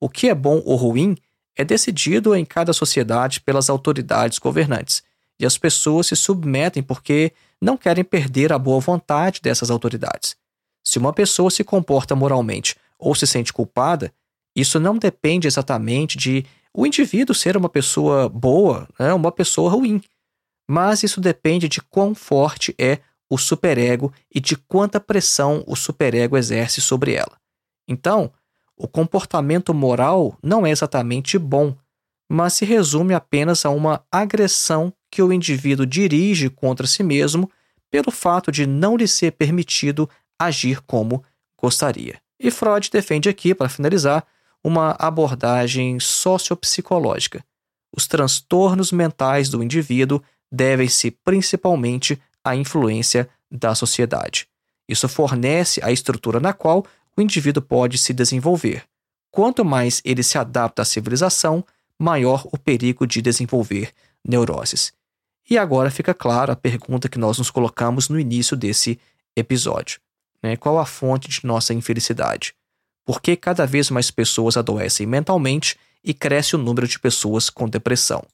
O 0.00 0.08
que 0.08 0.28
é 0.28 0.34
bom 0.34 0.62
ou 0.64 0.76
ruim 0.76 1.16
é 1.56 1.64
decidido 1.64 2.34
em 2.34 2.44
cada 2.44 2.72
sociedade 2.72 3.40
pelas 3.40 3.68
autoridades 3.68 4.38
governantes, 4.38 5.02
e 5.38 5.44
as 5.44 5.58
pessoas 5.58 6.06
se 6.06 6.16
submetem 6.16 6.82
porque 6.82 7.32
não 7.60 7.76
querem 7.76 8.04
perder 8.04 8.52
a 8.52 8.58
boa 8.58 8.80
vontade 8.80 9.40
dessas 9.42 9.70
autoridades. 9.70 10.36
Se 10.84 10.98
uma 10.98 11.12
pessoa 11.12 11.50
se 11.50 11.64
comporta 11.64 12.14
moralmente 12.14 12.76
ou 12.98 13.14
se 13.14 13.26
sente 13.26 13.52
culpada, 13.52 14.12
isso 14.54 14.78
não 14.78 14.96
depende 14.96 15.46
exatamente 15.46 16.16
de 16.16 16.44
o 16.72 16.86
indivíduo 16.86 17.34
ser 17.34 17.56
uma 17.56 17.68
pessoa 17.68 18.28
boa, 18.28 18.88
né, 18.98 19.12
uma 19.12 19.32
pessoa 19.32 19.70
ruim, 19.70 20.00
mas 20.68 21.02
isso 21.02 21.20
depende 21.20 21.68
de 21.68 21.80
quão 21.80 22.14
forte 22.14 22.74
é 22.78 22.98
o 23.30 23.38
superego 23.38 24.12
e 24.32 24.40
de 24.40 24.56
quanta 24.56 25.00
pressão 25.00 25.64
o 25.66 25.76
superego 25.76 26.36
exerce 26.36 26.80
sobre 26.80 27.14
ela. 27.14 27.38
Então, 27.88 28.32
o 28.76 28.86
comportamento 28.86 29.72
moral 29.72 30.36
não 30.42 30.66
é 30.66 30.70
exatamente 30.70 31.38
bom, 31.38 31.76
mas 32.28 32.54
se 32.54 32.64
resume 32.64 33.14
apenas 33.14 33.64
a 33.64 33.70
uma 33.70 34.04
agressão 34.10 34.92
que 35.10 35.22
o 35.22 35.32
indivíduo 35.32 35.86
dirige 35.86 36.50
contra 36.50 36.86
si 36.86 37.02
mesmo 37.02 37.50
pelo 37.90 38.10
fato 38.10 38.50
de 38.50 38.66
não 38.66 38.96
lhe 38.96 39.06
ser 39.06 39.32
permitido 39.32 40.08
agir 40.38 40.80
como 40.82 41.24
gostaria. 41.56 42.20
E 42.38 42.50
Freud 42.50 42.90
defende 42.90 43.28
aqui, 43.28 43.54
para 43.54 43.68
finalizar, 43.68 44.26
uma 44.62 44.96
abordagem 44.98 45.98
sociopsicológica. 46.00 47.44
Os 47.96 48.06
transtornos 48.06 48.92
mentais 48.92 49.48
do 49.48 49.62
indivíduo 49.62 50.20
devem-se 50.50 51.10
principalmente 51.10 52.20
à 52.44 52.54
influência 52.54 53.28
da 53.50 53.74
sociedade. 53.74 54.48
Isso 54.88 55.08
fornece 55.08 55.80
a 55.82 55.90
estrutura 55.90 56.38
na 56.38 56.52
qual 56.52 56.86
o 57.16 57.20
indivíduo 57.20 57.62
pode 57.62 57.98
se 57.98 58.12
desenvolver. 58.12 58.84
Quanto 59.30 59.64
mais 59.64 60.00
ele 60.04 60.22
se 60.22 60.38
adapta 60.38 60.82
à 60.82 60.84
civilização, 60.84 61.64
maior 61.98 62.46
o 62.52 62.58
perigo 62.58 63.06
de 63.06 63.20
desenvolver 63.20 63.92
neuroses. 64.26 64.92
E 65.48 65.56
agora 65.56 65.90
fica 65.90 66.12
claro 66.12 66.52
a 66.52 66.56
pergunta 66.56 67.08
que 67.08 67.18
nós 67.18 67.38
nos 67.38 67.50
colocamos 67.50 68.08
no 68.08 68.18
início 68.18 68.56
desse 68.56 68.98
episódio: 69.34 70.00
né? 70.42 70.56
qual 70.56 70.78
a 70.78 70.86
fonte 70.86 71.28
de 71.28 71.40
nossa 71.44 71.72
infelicidade? 71.72 72.54
Por 73.04 73.20
que 73.20 73.36
cada 73.36 73.66
vez 73.66 73.88
mais 73.90 74.10
pessoas 74.10 74.56
adoecem 74.56 75.06
mentalmente 75.06 75.76
e 76.02 76.12
cresce 76.12 76.56
o 76.56 76.58
número 76.58 76.88
de 76.88 76.98
pessoas 76.98 77.48
com 77.48 77.68
depressão? 77.68 78.26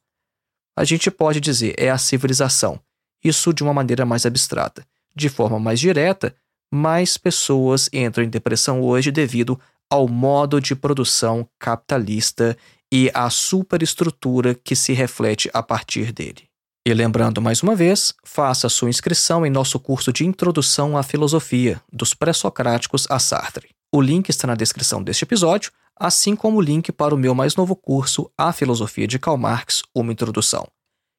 A 0.77 0.85
gente 0.85 1.11
pode 1.11 1.41
dizer 1.41 1.75
é 1.79 1.91
a 1.91 1.99
civilização, 1.99 2.81
isso 3.23 3.53
de 3.53 3.63
uma 3.63 3.75
maneira 3.75 4.07
mais 4.07 4.25
abstrata. 4.25 4.85
De 5.15 5.29
forma 5.29 5.61
mais 5.61 5.79
direta, 5.79 6.35
mais 6.73 7.19
pessoas 7.19 7.89
entram 7.93 8.25
em 8.25 8.29
depressão 8.29 8.81
hoje 8.81 9.11
devido 9.11 9.61
ao 9.91 10.09
modo 10.09 10.59
de 10.59 10.75
produção 10.75 11.47
capitalista 11.59 12.57
e 12.91 13.11
à 13.13 13.29
superestrutura 13.29 14.55
que 14.55 14.75
se 14.75 14.95
reflete 14.95 15.51
a 15.53 15.63
partir 15.63 16.13
dele. 16.13 16.45
E 16.87 16.93
lembrando 16.93 17.41
mais 17.41 17.63
uma 17.63 17.77
vez, 17.77 18.15
faça 18.25 18.69
sua 18.69 18.89
inscrição 18.89 19.47
em 19.47 19.51
nosso 19.51 19.79
curso 19.79 20.13
de 20.13 20.27
Introdução 20.27 20.97
à 20.97 21.03
Filosofia, 21.03 21.81
dos 21.93 22.15
Pré-Socráticos 22.15 23.07
a 23.11 23.19
Sartre. 23.19 23.69
O 23.95 24.01
link 24.01 24.31
está 24.31 24.47
na 24.47 24.55
descrição 24.55 25.03
deste 25.03 25.25
episódio, 25.25 25.71
assim 25.99 26.35
como 26.35 26.59
o 26.59 26.61
link 26.61 26.91
para 26.93 27.15
o 27.15 27.19
meu 27.19 27.35
mais 27.35 27.57
novo 27.57 27.77
curso, 27.77 28.31
A 28.37 28.53
Filosofia 28.53 29.07
de 29.07 29.19
Karl 29.19 29.37
Marx, 29.37 29.83
uma 29.95 30.13
introdução. 30.13 30.67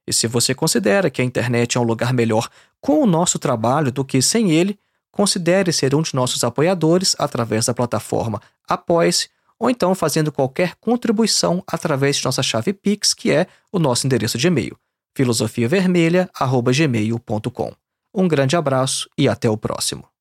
E 0.07 0.13
se 0.13 0.28
você 0.28 0.53
considera 0.53 1.09
que 1.09 1.21
a 1.21 1.26
internet 1.26 1.78
é 1.78 1.80
um 1.80 1.86
lugar 1.86 2.13
melhor 2.13 2.49
com 2.82 3.01
o 3.01 3.05
nosso 3.05 3.39
trabalho 3.39 3.89
do 3.91 4.03
que 4.03 4.21
sem 4.21 4.51
ele, 4.51 4.78
considere 5.11 5.71
ser 5.71 5.95
um 5.95 6.01
de 6.01 6.13
nossos 6.13 6.43
apoiadores 6.43 7.15
através 7.17 7.65
da 7.65 7.74
plataforma 7.74 8.41
Apoie-se 8.67 9.30
ou 9.59 9.69
então 9.69 9.93
fazendo 9.95 10.32
qualquer 10.32 10.76
contribuição 10.76 11.63
através 11.65 12.17
de 12.17 12.26
nossa 12.26 12.43
chave 12.43 12.74
Pix, 12.74 13.13
que 13.13 13.32
é 13.32 13.47
o 13.71 13.80
nosso 13.80 14.05
endereço 14.05 14.38
de 14.38 14.47
e-mail, 14.47 14.78
filosofiavermelha.gmail.com. 15.15 17.74
Um 18.13 18.28
grande 18.28 18.55
abraço 18.55 19.09
e 19.17 19.30
até 19.30 19.49
o 19.49 19.57
próximo. 19.57 20.12